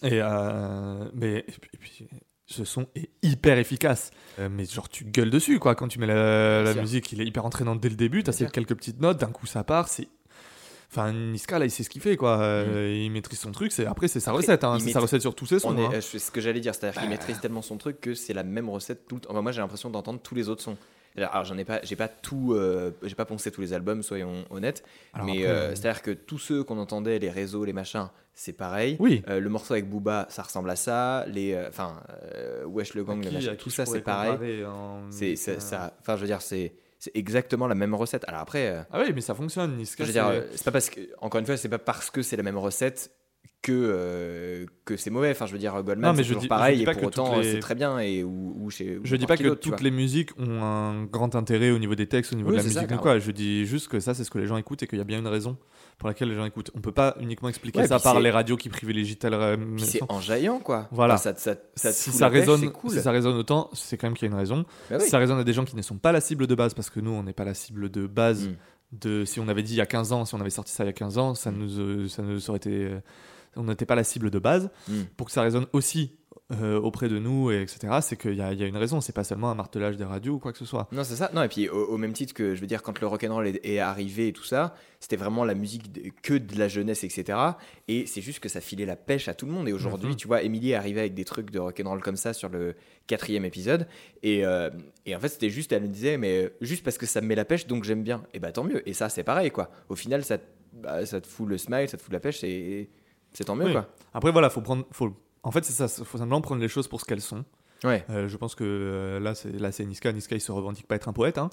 [0.03, 2.09] Et, euh, mais, et puis, et puis,
[2.47, 4.11] ce son est hyper efficace.
[4.38, 5.74] Euh, mais genre, tu gueules dessus, quoi.
[5.74, 8.22] Quand tu mets la, musique, il est hyper entraînant dès le début.
[8.22, 9.88] T'as quelques petites notes, d'un coup ça part.
[9.88, 10.09] C'est.
[10.90, 12.38] Enfin, Niska, là, il sait ce qu'il fait, quoi.
[12.43, 13.72] Euh, Il maîtrise son truc.
[13.72, 13.86] C'est...
[13.86, 14.34] Après, c'est sa Mm.
[14.34, 14.64] Après, recette.
[14.64, 14.78] Hein.
[14.78, 15.74] C'est sa recette sur tous ses sons.
[15.78, 16.01] Est, hein.
[16.03, 18.68] c'est ce que j'allais dire, c'est-à-dire qu'il maîtrise tellement son truc que c'est la même
[18.68, 19.30] recette tout le temps.
[19.30, 20.76] Enfin, moi, j'ai l'impression d'entendre tous les autres sons.
[21.16, 24.44] Alors, j'en ai pas, j'ai pas tout, euh, j'ai pas poncé tous les albums, soyons
[24.50, 24.82] honnêtes.
[25.12, 28.54] Alors mais euh, euh, c'est-à-dire que tous ceux qu'on entendait, les réseaux, les machins, c'est
[28.54, 28.96] pareil.
[28.98, 29.22] Oui.
[29.28, 31.24] Euh, le morceau avec Booba, ça ressemble à ça.
[31.28, 32.02] Les, enfin,
[32.66, 34.64] Wesh le gang, À le qui- machin, à tout ça, c'est pareil.
[34.64, 38.24] en C'est, c'est- ça, enfin, je veux dire, c'est, c'est exactement la même recette.
[38.28, 39.72] Alors après, Ah oui, mais ça fonctionne.
[39.74, 42.22] Je veux c'est- dire, c'est pas parce que, encore une fois, c'est pas parce que
[42.22, 43.10] c'est la même recette
[43.62, 45.30] que euh, que c'est mauvais.
[45.30, 46.86] Enfin, je veux dire, Goldman, Non, mais c'est je toujours dis- je pareil dis et
[46.94, 47.98] pour autant, toutes les- c'est très bien.
[48.00, 48.24] Et
[48.70, 48.98] chez.
[48.98, 52.06] ou Je dis pas que toutes les musiques ont un grand intérêt au niveau des
[52.08, 53.18] textes, au niveau Oui, de la c'est ça, musique ou quoi.
[53.20, 55.04] Je dis juste que ça, c'est ce que les gens écoutent et qu'il y a
[55.04, 55.56] bien une raison
[55.98, 56.72] pour laquelle les gens écoutent.
[56.74, 59.32] On peut pas uniquement expliquer Ouais, ça par les radios qui privilégient tel.
[59.34, 60.88] euh, Puis c'est enjaillant, quoi.
[60.90, 61.14] Voilà.
[61.14, 62.90] Enfin, ça, ça, ça te si ça pêche, résonne, c'est cool.
[62.90, 64.64] si ça résonne autant, c'est quand même qu'il y a une raison.
[64.90, 66.74] Bah Si ça résonne à des gens qui ne sont pas la cible de base,
[66.74, 68.54] parce que nous, on n'est pas la cible de base Mm.
[69.00, 69.24] de.
[69.24, 70.88] Si on avait dit il y a 15 ans, si on avait sorti ça il
[70.88, 72.90] y a 15 ans, ça nous, euh, ça nous aurait été.
[73.57, 74.70] On n'était pas la cible de base.
[74.88, 75.03] Mm.
[75.16, 76.16] Pour que ça résonne aussi
[76.50, 79.00] euh, auprès de nous, et etc., c'est qu'il y, a- il y a une raison.
[79.00, 80.86] C'est pas seulement un martelage des radios ou quoi que ce soit.
[80.92, 81.30] Non, c'est ça.
[81.32, 83.61] Non, et puis au, au même titre que, je veux dire, quand le rock'n'roll est,
[83.64, 87.38] est arrivé et tout ça, c'était vraiment la musique de- que de la jeunesse, etc.
[87.88, 89.66] Et c'est juste que ça filait la pêche à tout le monde.
[89.66, 90.16] Et aujourd'hui, Mhm.
[90.16, 92.74] tu vois, Emily est arrivée avec des trucs de rock'n'roll comme ça sur le
[93.07, 93.86] quatrième épisode.
[94.22, 94.68] Et, euh,
[95.07, 97.28] et en fait, c'était juste, elle me disait, mais euh, juste parce que ça me
[97.28, 98.24] met la pêche, donc j'aime bien.
[98.34, 98.86] Et bah tant mieux.
[98.86, 99.70] Et ça, c'est pareil, quoi.
[99.88, 100.44] Au final, ça, te-
[100.74, 102.90] bah, ça te fout le smile, ça te fout la pêche, et
[103.33, 103.72] c'est tant mieux, Oui.
[103.72, 103.87] quoi.
[104.14, 104.85] Après, voilà, faut prendre.
[104.93, 105.12] Faut,
[105.43, 105.89] en fait, c'est ça.
[106.05, 107.45] Faut simplement prendre les choses pour ce qu'elles sont.
[107.85, 108.05] Ouais.
[108.11, 110.12] Euh, je pense que euh, là, c'est là, c'est Niska.
[110.12, 111.37] Niska, il se revendique pas être un poète.
[111.39, 111.51] Hein.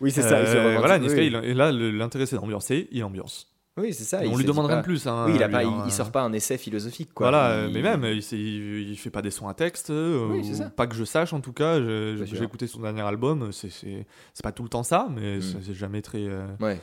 [0.00, 0.40] Oui, c'est ça.
[0.40, 1.26] il se Euh, voilà, Niska, oui.
[1.28, 2.88] il- et là, l'intérêt, c'est d'ambiancer.
[2.90, 3.54] Il ambiance.
[3.76, 4.18] Oui, c'est ça.
[4.18, 5.06] on il lui se dit demande rien pas- de plus.
[5.06, 7.30] hein, Oui, il, a lui, pas, il, hein, il sort pas un essai philosophique, quoi.
[7.30, 9.90] Voilà, Il- mais même, il, fait pas des sons à texte.
[9.90, 10.64] Oui, ou- c'est ça.
[10.70, 11.78] Pas que je sache, en tout cas.
[11.80, 13.50] J'ai écouté son dernier album.
[13.52, 13.94] C'est
[14.42, 15.42] pas tout le temps ça, mais Mm.
[15.42, 16.26] c'est c'est jamais très.
[16.26, 16.80] euh, Ouais.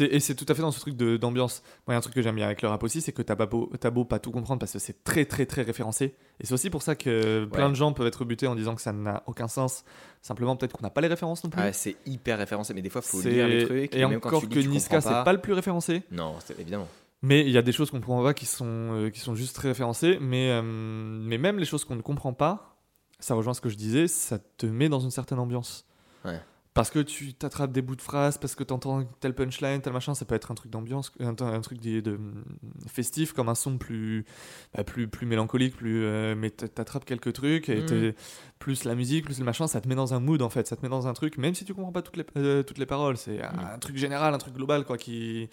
[0.00, 1.62] Et c'est tout à fait dans ce truc de- d'ambiance.
[1.86, 3.22] Moi, il y a un truc que j'aime bien avec le rap aussi, c'est que
[3.22, 6.14] t'as pas beau, t'as beau pas tout comprendre parce que c'est très, très, très référencé.
[6.40, 8.80] Et c'est aussi pour ça que plein de gens peuvent être butés en disant que
[8.82, 9.84] ça n'a aucun sens.
[10.22, 11.60] Simplement, peut-être qu'on n'a pas les références non plus.
[11.62, 13.94] Ah, c'est hyper référencé, mais des fois, faut C'est- lire les trucs.
[13.94, 16.02] Et même quand encore lis, que tu Niska, c'est pas le plus référencé.
[16.10, 16.88] Non, évidemment.
[17.22, 19.54] Mais il y a des choses qu'on comprend pas qui sont, euh, qui sont juste
[19.56, 20.18] très référencées.
[20.20, 22.76] Mais, euh, mais même les choses qu'on ne comprend pas,
[23.18, 25.86] ça rejoint ce que je disais, ça te met dans une certaine ambiance.
[26.24, 26.38] Ouais.
[26.74, 29.92] Parce que tu t'attrapes des bouts de phrases, parce que tu entends tel punchline, tel
[29.92, 32.18] machin, ça peut être un truc d'ambiance, un, un truc de, de-
[32.88, 34.24] festif, comme un son plus,
[34.74, 38.16] bah, plus, plus mélancolique, plus, euh, mais t'attrapes quelques trucs, et t'es-
[38.58, 40.74] plus la musique, plus le machin, ça te met dans un mood en fait, ça
[40.74, 42.86] te met dans un truc, même si tu comprends pas toutes les, euh, toutes les
[42.86, 45.48] paroles, c'est un, un truc général, un truc global, quoi, qui.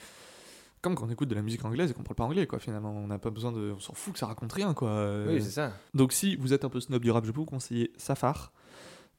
[0.82, 2.92] Comme quand on écoute de la musique anglaise et qu'on parle pas anglais, quoi, finalement.
[2.92, 3.74] On n'a pas besoin de.
[3.76, 4.90] On s'en fout que ça raconte rien, quoi.
[4.90, 5.74] Euh, Oui, c'est ça.
[5.94, 8.52] donc si vous êtes un peu snob du rap, je peux vous conseiller Safar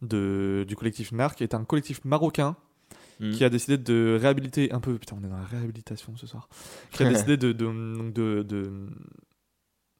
[0.02, 2.56] de, du collectif NAR, qui est un collectif marocain
[3.20, 3.30] Mm.
[3.32, 4.98] qui a décidé de réhabiliter un peu.
[4.98, 6.48] Putain, on est dans la réhabilitation ce soir.
[6.90, 7.52] Qui a décidé de.
[7.52, 8.72] de, de, de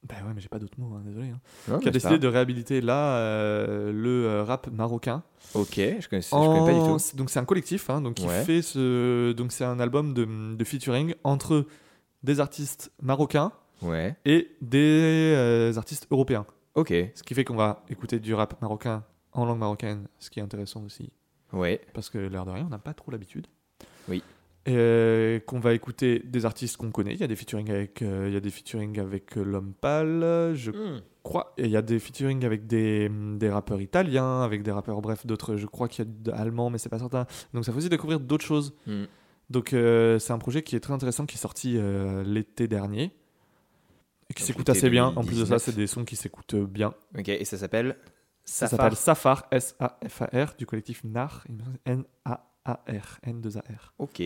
[0.09, 1.28] bah ouais, mais j'ai pas d'autres mots, hein, désolé.
[1.28, 1.38] hein.
[1.68, 5.22] Non, qui a décidé de réhabiliter là euh, le euh, rap marocain.
[5.55, 7.16] Ok, je connais, je connais pas du En- tout.
[7.16, 8.42] Donc c'est un collectif, hein, donc qui Ouais.
[8.44, 9.30] fait ce.
[9.32, 11.66] Donc c'est un album de, de featuring entre
[12.24, 14.16] des artistes marocains Ouais.
[14.24, 16.46] et des euh, artistes européens.
[16.74, 16.88] Ok.
[17.14, 20.43] Ce qui fait qu'on va écouter du rap marocain en langue marocaine, ce qui est
[20.43, 21.11] intéressant aussi.
[21.53, 21.80] Ouais.
[21.95, 23.47] Parce que l'air de rien, on n'a pas trop l'habitude.
[24.09, 24.22] Oui.
[24.64, 27.14] Et euh, qu'on va écouter des artistes qu'on connaît.
[27.14, 29.74] Il y a des featuring avec, euh, il y a des featuring avec euh, L'Homme
[29.74, 31.01] Pâle, je Hmm.
[31.24, 31.53] crois.
[31.59, 35.26] Et il y a des featuring avec des, des rappeurs italiens, avec des rappeurs, bref,
[35.26, 35.57] d'autres.
[35.57, 37.26] Je crois qu'il y a d'allemands, mais c'est pas certain.
[37.55, 38.72] Donc ça fait aussi découvrir d'autres choses.
[38.87, 39.05] Hmm.
[39.51, 43.11] Donc euh, c'est un projet qui est très intéressant, qui est sorti euh, l'été dernier.
[44.30, 45.07] Et qui s'écoute assez bien.
[45.16, 45.62] En plus de ça, 2019.
[45.62, 46.95] c'est des sons qui s'écoutent bien.
[47.18, 47.97] Ok, et ça s'appelle
[48.45, 51.45] Ça s'appelle Safar, S-A-F-A-R, du collectif NAR,
[51.86, 53.95] N-A-A-R, N-2-A-R.
[53.99, 54.22] Ok.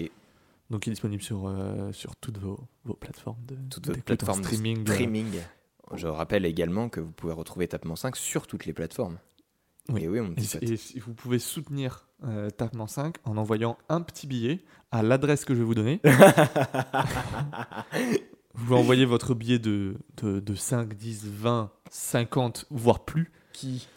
[0.71, 4.41] Donc il est disponible sur, euh, sur toutes vos, vos plateformes de Toutes vos plateformes
[4.41, 4.83] de streaming.
[4.85, 5.33] de- streaming.
[5.95, 9.19] Je rappelle également que vous pouvez retrouver Tapement 5 sur toutes les plateformes.
[9.91, 10.03] Oui.
[10.03, 14.27] Et oui, mon Et, et vous pouvez soutenir euh, Tapement 5 en envoyant un petit
[14.27, 16.01] billet à l'adresse que je vais vous donner.
[18.55, 23.31] vous envoyez votre billet de, de, de 5, 10, 20, 50, voire plus.
[23.53, 23.89] Qui?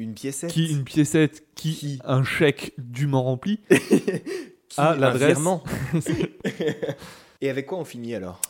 [0.00, 3.60] Une piécette Qui une piécette, qui, un chèque dûment rempli.
[4.76, 5.36] À l'adresse.
[7.40, 8.40] Et avec quoi on finit alors?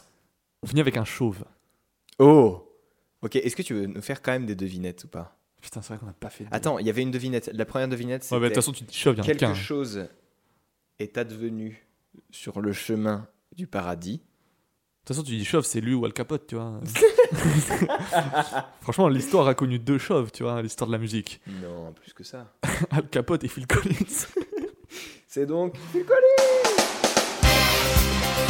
[0.62, 1.44] On finit avec un chauve.
[2.18, 2.66] Oh
[3.22, 5.36] Ok, est-ce que tu veux nous faire quand même des devinettes ou pas?
[5.60, 6.44] Putain, c'est vrai qu'on n'a pas fait.
[6.44, 7.50] de- Attends, il y avait une devinette.
[7.52, 9.24] La première devinette, c'était Ouais, bah, de toute façon, tu dis chauve, il y en
[9.24, 10.06] a quelque chose
[10.98, 11.86] est advenu
[12.30, 13.26] sur le chemin
[13.56, 14.20] du paradis.
[15.02, 16.78] De toute façon, tu dis chauve, c'est lui ou Al Capote, tu vois.
[18.82, 21.40] Franchement, l'histoire a connu deux chauves, tu vois, l'histoire de la musique.
[21.62, 22.52] Non, plus que ça.
[22.90, 24.26] Al Capote et Phil Collins.
[25.26, 26.20] C'est donc Phil Collins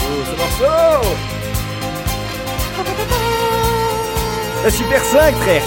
[0.02, 1.08] Oh, ce morceau
[4.64, 5.62] La Super 5, frère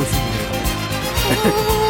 [0.00, 0.18] aussi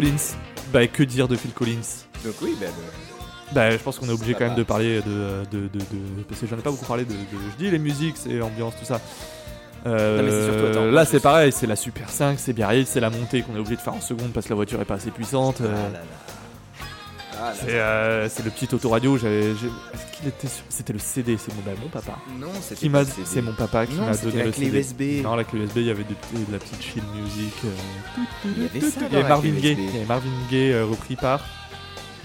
[0.00, 0.36] Collins,
[0.72, 2.04] Bah, que dire de Phil Collins?
[2.24, 4.58] Donc oui, bah, le- Bah, je pense qu'on est obligé Ça quand même va.
[4.58, 7.12] de parler de, de, de, de- Parce que j'en ai pas beaucoup parlé de.
[7.12, 9.00] je dis les musiques, c'est l'ambiance, tout ça.
[9.86, 12.88] Euh, Non, mais c'est surtout, attends, là, c'est pareil, c'est la Super 5, c'est Biarritz,
[12.88, 14.84] c'est la montée qu'on est obligé de faire en seconde parce que la voiture est
[14.84, 15.60] pas assez puissante.
[15.60, 16.00] euh, Ah là là.
[17.40, 19.16] Ah c'est euh, c'est le petit autoradio.
[19.16, 22.18] j'avais- j'ai- Est-ce qu'il était sur- C'était le CD, c'est mon, bah, mon papa.
[22.38, 23.04] Non, c'était pas.
[23.24, 24.78] C'est mon papa qui m'a donné la le clé CD.
[25.18, 25.22] USB.
[25.22, 27.54] Non, la clé USB, il y avait de la petite chill music.
[27.64, 27.68] euh,
[28.56, 29.76] Il y avait ça Il y dans avait la Marvin Gaye.
[29.78, 31.44] Il y avait Marvin Gaye euh, repris par.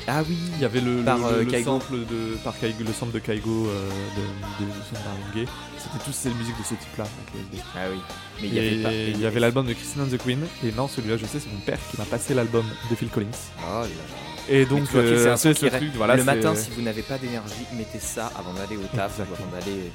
[0.07, 0.35] Ah oui.
[0.55, 3.19] Il y avait le, Par, le, euh, le sample de par Kaigo, le sample de
[3.19, 5.47] Kaigo de, de, de Marvin Gaye.
[5.77, 7.05] C'était tous ces musiques de ce type-là.
[7.75, 7.99] Ah oui.
[8.41, 8.91] Mais il Et y avait pas.
[8.93, 10.39] il y avait l'album de Christine and the Queen.
[10.65, 13.27] Et non, celui-là, je sais, c'est mon père qui m'a passé l'album de Phil Collins.
[13.59, 13.87] Oh là là.
[14.49, 15.71] Et donc, euh, un ce truc.
[15.95, 19.47] Voilà, le matin, si vous n'avez pas d'énergie, mettez ça avant d'aller au taf, Exactement.
[19.47, 19.91] avant d'aller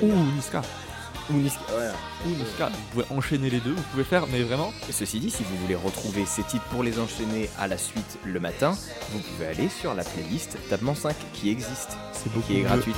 [0.00, 0.06] où.
[0.06, 0.32] Ou.
[0.36, 0.62] Niska.
[1.30, 1.60] Ou Niska.
[1.68, 1.92] Voilà.
[2.26, 2.68] Ou Niska.
[2.68, 3.74] Vous pouvez enchaîner les deux.
[3.74, 4.72] Vous pouvez faire, mais vraiment.
[4.88, 8.18] Et Ceci dit, si vous voulez retrouver ces titres pour les enchaîner à la suite
[8.24, 8.76] le matin,
[9.12, 12.96] vous pouvez aller sur la playlist Tabement 5 qui existe, C'est beaucoup qui est gratuite.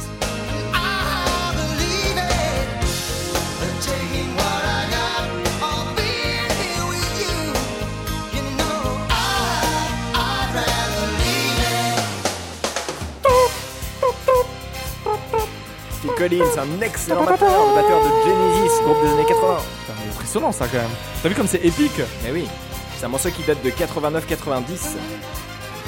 [16.18, 19.56] Collins, un excellent batteur, le batteur de Genesis, groupe des années 80.
[19.56, 20.90] Putain, mais impressionnant ça quand même.
[21.22, 22.48] T'as vu comme c'est épique Mais oui,
[22.96, 24.96] c'est un morceau qui date de 89-90.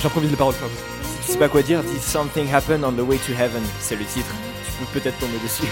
[0.00, 0.70] J'improvise les paroles comme
[1.02, 3.62] Si tu sais pas quoi dire, dis Something Happened on the Way to Heaven?
[3.80, 4.32] C'est le titre.
[4.66, 5.66] Tu peux peut-être tomber dessus.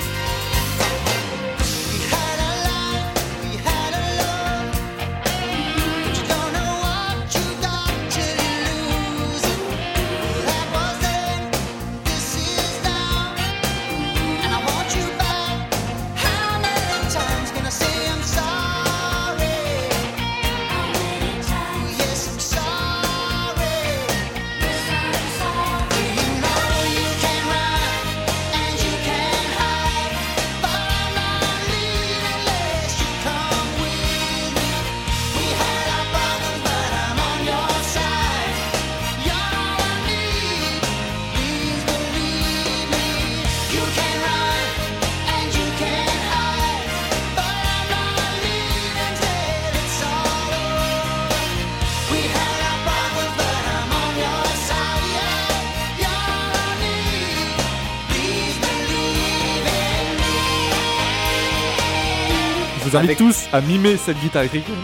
[62.98, 64.64] Invite Avec- tous à mimer cette guitare électrique.
[64.68, 64.74] Vous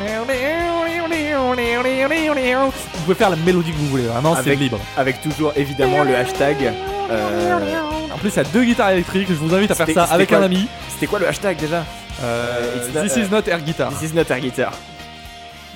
[3.04, 4.78] pouvez faire la mélodie que vous voulez, vraiment c'est libre.
[4.96, 6.72] Avec toujours évidemment le hashtag.
[7.10, 7.80] euh,
[8.12, 10.28] En plus, il y a deux guitares électriques, je vous invite à faire ça avec
[10.28, 10.66] quoi un ami.
[10.88, 11.84] C'était quoi le hashtag déjà
[12.22, 13.90] Euh, not- This is not air guitar.
[13.98, 14.72] This is not air guitar.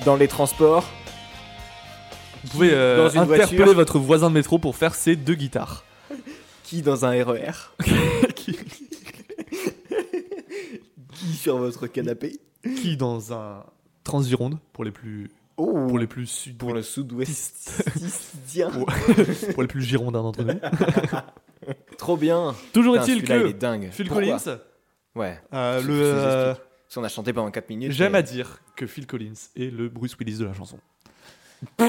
[0.05, 0.85] Dans les transports,
[2.45, 3.73] Vous pouvez euh, interpeller voiture.
[3.73, 5.83] votre voisin de métro pour faire ces deux guitares.
[6.63, 7.51] qui dans un RER
[8.35, 8.57] qui,
[11.13, 13.65] Qui sur votre canapé qui dans un
[14.03, 17.83] Transvironde pour les plus Oh pour les plus sud Pour le sud-ouest.
[18.71, 18.85] pour,
[19.53, 20.53] pour les plus girondins d'entre nous.
[21.97, 23.89] Trop bien Toujours est-il que il est dingue.
[23.91, 24.59] Phil Pourquoi Collins,
[25.15, 25.39] Ouais.
[25.53, 26.55] euh, le vous euh,
[26.93, 27.91] qu'on a chanté pendant 4 minutes.
[27.91, 30.79] J'aime mais- à dire que Phil Collins est le Bruce Willis de la chanson.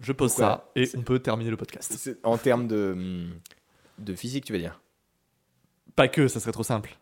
[0.00, 2.10] Je pose Pourquoi ça et on peut terminer le podcast.
[2.24, 3.30] En termes de, hum,
[3.98, 4.80] de physique, tu veux dire?
[5.96, 6.96] Pas que, ça serait trop simple.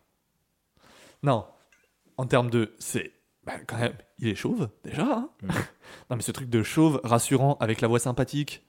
[1.23, 1.45] Non,
[2.17, 3.11] en termes de, c'est
[3.45, 5.03] bah, quand même, il est chauve déjà.
[5.03, 5.29] hein.
[5.41, 5.49] Mhm.
[6.09, 8.63] non mais ce truc de chauve rassurant avec la voix sympathique.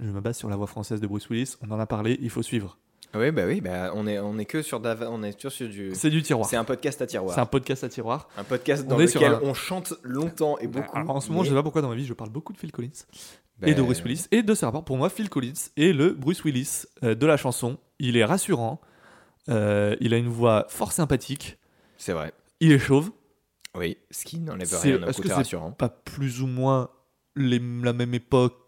[0.00, 1.54] Je me base sur la voix française de Bruce Willis.
[1.62, 2.78] On en a parlé, il faut suivre.
[3.14, 5.68] Oui, bah oui, bah on est, on est que sur, Dava- on est sur, sur
[5.68, 5.94] du.
[5.94, 6.48] C'est du tiroir.
[6.48, 7.32] C'est un podcast à tiroir.
[7.32, 8.28] C'est un podcast à tiroir.
[8.36, 10.96] Un podcast dans On est sur lequel un- on chante longtemps et Bah, beaucoup.
[10.98, 12.52] alors, en ce moment, mais- je sais pas pourquoi dans ma vie je parle beaucoup
[12.52, 12.90] de Phil Collins
[13.60, 14.84] bah, et de Bruce Willis et de ses rapports.
[14.84, 17.78] Pour moi, Phil Collins est le Bruce Willis euh, de la chanson.
[18.00, 18.80] Il est rassurant.
[19.48, 21.58] euh, il a une voix fort sympathique.
[22.04, 22.34] C'est vrai.
[22.60, 23.12] Il est chauve.
[23.74, 25.72] Oui, ce qui n'enlève rien au est-ce que côté c'est rassurant.
[25.72, 26.90] pas plus ou moins
[27.34, 28.58] les- la même époque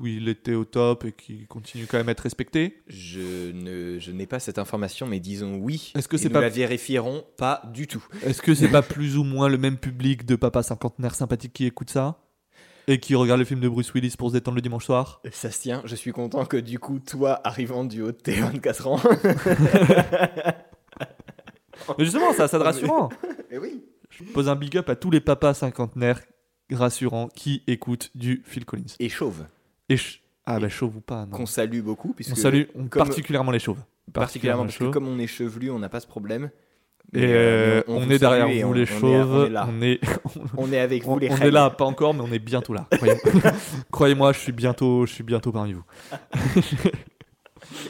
[0.00, 2.82] où il était au top et qui continue quand même à être respecté?
[2.88, 5.92] Je ne, je n'ai pas cette information, mais disons oui.
[5.94, 8.04] Est-ce que c'est nous pas- la vérifierons pas du tout.
[8.24, 11.66] Est-ce que c'est pas plus ou moins le même public de papa cinquantenaire sympathique qui
[11.66, 12.18] écoute ça
[12.88, 15.22] et qui regarde le film de Bruce Willis pour se détendre le dimanche soir?
[15.30, 15.80] Ça se tient.
[15.84, 19.00] Je suis content que du coup, toi, arrivant du haut de tes 24 ans.
[21.98, 23.08] Mais justement, ça, ça de rassurant.
[23.50, 23.82] Et oui.
[24.10, 26.20] Je pose un big up à tous les papas cinquantenaires
[26.72, 28.94] rassurants qui écoutent du Phil Collins.
[28.98, 29.44] Et chauve.
[29.88, 31.36] Et ch- ah bah chauve ou pas non.
[31.36, 32.12] Qu'on salue beaucoup.
[32.12, 33.78] Puisque On salue comme- particulièrement les chauves.
[34.12, 34.92] particulièrement parce que chauves.
[34.92, 36.50] comme on est chevelu, on n'a pas ce problème.
[37.12, 39.50] Et euh, on est derrière vous les chauves.
[39.52, 39.58] est.
[39.58, 40.00] On est,
[40.56, 42.86] On est avec vous, les on est là, pas encore, mais on est bientôt là.
[42.92, 43.16] Croyez-
[43.90, 45.82] Croyez-moi, je suis bientôt, je suis bientôt parmi vous.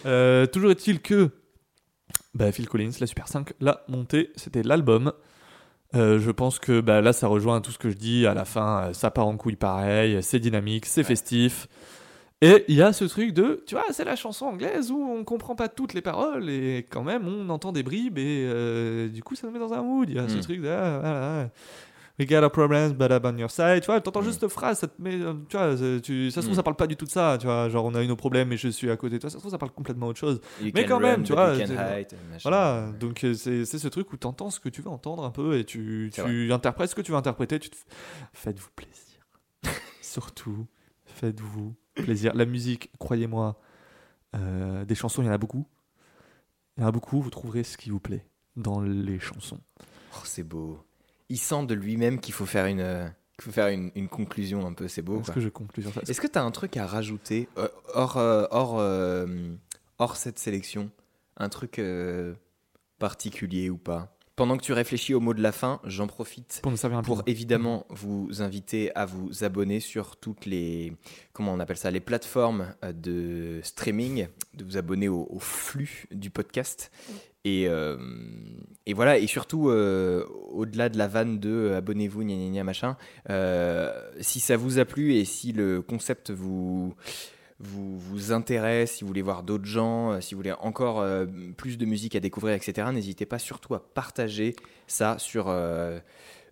[0.06, 1.30] Euh, toujours est-il que
[2.34, 5.12] bah, Phil Collins, la Super 5, l'a monté, c'était l'album.
[5.96, 8.26] Euh, je pense que bah, là, ça rejoint tout ce que je dis.
[8.26, 11.66] À la fin, euh, ça part en couille pareil, c'est dynamique, c'est festif.
[12.42, 15.24] Et il y a ce truc de, tu vois, c'est la chanson anglaise où on
[15.24, 19.22] comprend pas toutes les paroles et quand même on entend des bribes et euh, du
[19.22, 20.08] coup ça nous met dans un mood.
[20.08, 20.40] Il y a ce Mm.
[20.40, 21.48] truc de, ah, ah, ah,
[22.20, 23.80] we got a problem, but I'm on your side.
[23.80, 26.46] Tu vois, t'entends juste cette phrase, ça te met, euh, tu vois, tu, ça se
[26.46, 26.56] trouve Mm.
[26.56, 27.36] ça parle pas du tout de ça.
[27.40, 29.30] Tu vois, genre on a eu nos problèmes et je suis à côté de toi.
[29.30, 30.40] Ça se trouve ça parle complètement autre chose.
[30.60, 31.54] You Mais quand run, même, tu vois.
[31.56, 31.66] you.
[32.42, 35.58] Voilà, donc euh, c'est ce truc où t'entends ce que tu veux entendre un peu
[35.58, 37.58] et tu, tu interprètes ce que tu veux interpréter.
[37.58, 37.76] Tu te...
[37.76, 37.80] f-
[38.34, 39.20] Faites-vous plaisir.
[40.00, 40.66] Surtout,
[41.06, 42.32] faites-vous plaisir.
[42.34, 43.58] La musique, croyez-moi,
[44.36, 45.66] euh, des chansons, il y en a beaucoup.
[46.76, 49.60] Il y en a beaucoup, vous trouverez ce qui vous plaît dans les chansons.
[50.14, 50.78] Oh, c'est beau.
[51.30, 53.08] Il sent de lui-même qu'il faut faire une, euh,
[53.38, 54.86] qu'il faut faire une, une conclusion un peu.
[54.88, 55.20] C'est beau.
[55.20, 56.02] Est-ce que je conclue sur ça?
[56.06, 59.26] Est-ce que tu as un truc à rajouter euh, hors, euh, hors, euh,
[59.98, 60.90] hors cette sélection?
[61.38, 61.80] Un truc
[62.98, 64.14] particulier ou pas?
[64.36, 67.02] Pendant que tu réfléchis au mot de la fin, j'en profite Pour nous servir un
[67.02, 67.30] pour peu.
[67.30, 70.94] évidemment vous inviter à vous abonner sur toutes les
[71.34, 76.30] comment on appelle ça les plateformes de streaming, de vous abonner au, au flux du
[76.30, 76.90] podcast
[77.44, 77.96] et, euh,
[78.86, 82.64] et voilà et surtout euh, au-delà de la vanne de euh, abonnez-vous gna gna gna
[82.64, 82.96] machin
[84.20, 86.94] si ça vous a plu et si le concept vous
[87.62, 91.06] vous, vous intéresse, si vous voulez voir d'autres gens, si vous voulez encore
[91.58, 95.48] plus de musique à découvrir, etc., n'hésitez pas surtout à partager ça sur...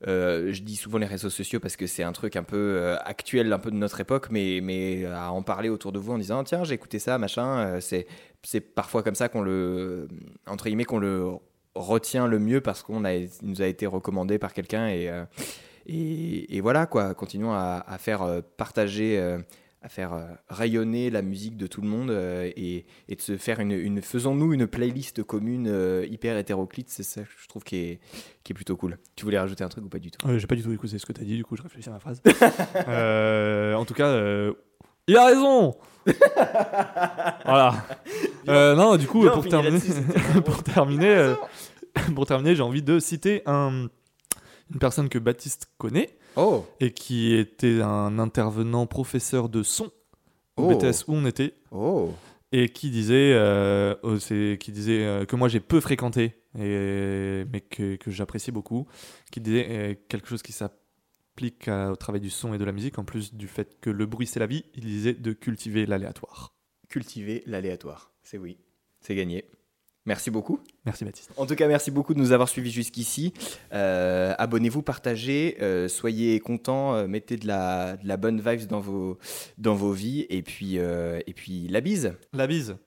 [0.07, 3.59] je dis souvent les réseaux sociaux parce que c'est un truc un peu actuel, un
[3.59, 6.63] peu de notre époque, mais, mais à en parler autour de vous en disant tiens
[6.65, 8.07] j'ai écouté ça, machin, c'est
[8.43, 10.09] c'est parfois comme ça qu'on le
[10.47, 11.29] entre guillemets qu'on le
[11.75, 13.13] retient le mieux parce qu'on a
[13.43, 15.25] nous a été recommandé par quelqu'un et, euh,
[15.87, 19.19] et et voilà quoi, continuons à, à faire euh, partager.
[19.19, 19.39] euh,
[19.81, 23.37] à faire euh, rayonner la musique de tout le monde euh, et, et de se
[23.37, 27.63] faire une, une faisons-nous une playlist commune euh, hyper hétéroclite c'est ça que je trouve
[27.63, 28.01] qui est,
[28.43, 30.27] qui est plutôt cool tu voulais rajouter un truc ou pas du tout?
[30.29, 31.93] Euh, J'ai pas du tout écouté ce que t'as dit, du coup je réfléchis à
[31.93, 32.21] ma phrase.
[32.89, 34.53] Euh, en tout cas, euh,
[35.09, 35.75] il a raison
[37.45, 37.75] Voilà.
[38.49, 41.35] Euh, non, du coup, Bien, on pour finit terminer, là-dessus, c'était pour terminer, euh,
[42.15, 43.89] pour terminer, j'ai envie de citer un,
[44.73, 49.87] une personne que Baptiste connaît oh et qui était un intervenant professeur de son
[50.57, 50.75] au Oh.
[50.75, 52.11] BTS où on était oh
[52.51, 57.61] et qui disait, euh, c'est- qui disait euh, que moi j'ai peu fréquenté, et, mais
[57.61, 58.87] que, que j'apprécie beaucoup,
[59.31, 60.53] qui disait euh, quelque chose qui
[61.39, 64.07] s'applique au travail du son et de la musique, en plus du fait que le
[64.07, 66.53] bruit c'est la vie, il disait de cultiver l'aléatoire.
[66.89, 68.59] cultiver l'aléatoire c'est oui
[69.01, 69.45] c'est gagné
[70.05, 71.31] merci beaucoup Merci Baptiste.
[71.37, 73.35] En tout cas, merci beaucoup de nous avoir suivis jusqu'ici.
[73.75, 78.81] Euh, Abonnez-vous, partagez, euh, soyez contents, euh, mettez de la, de la bonne vibes dans
[78.81, 79.19] vos,
[79.59, 80.27] dans vos vies.
[80.31, 82.15] Et puis, et puis la bise.
[82.33, 82.79] La bise.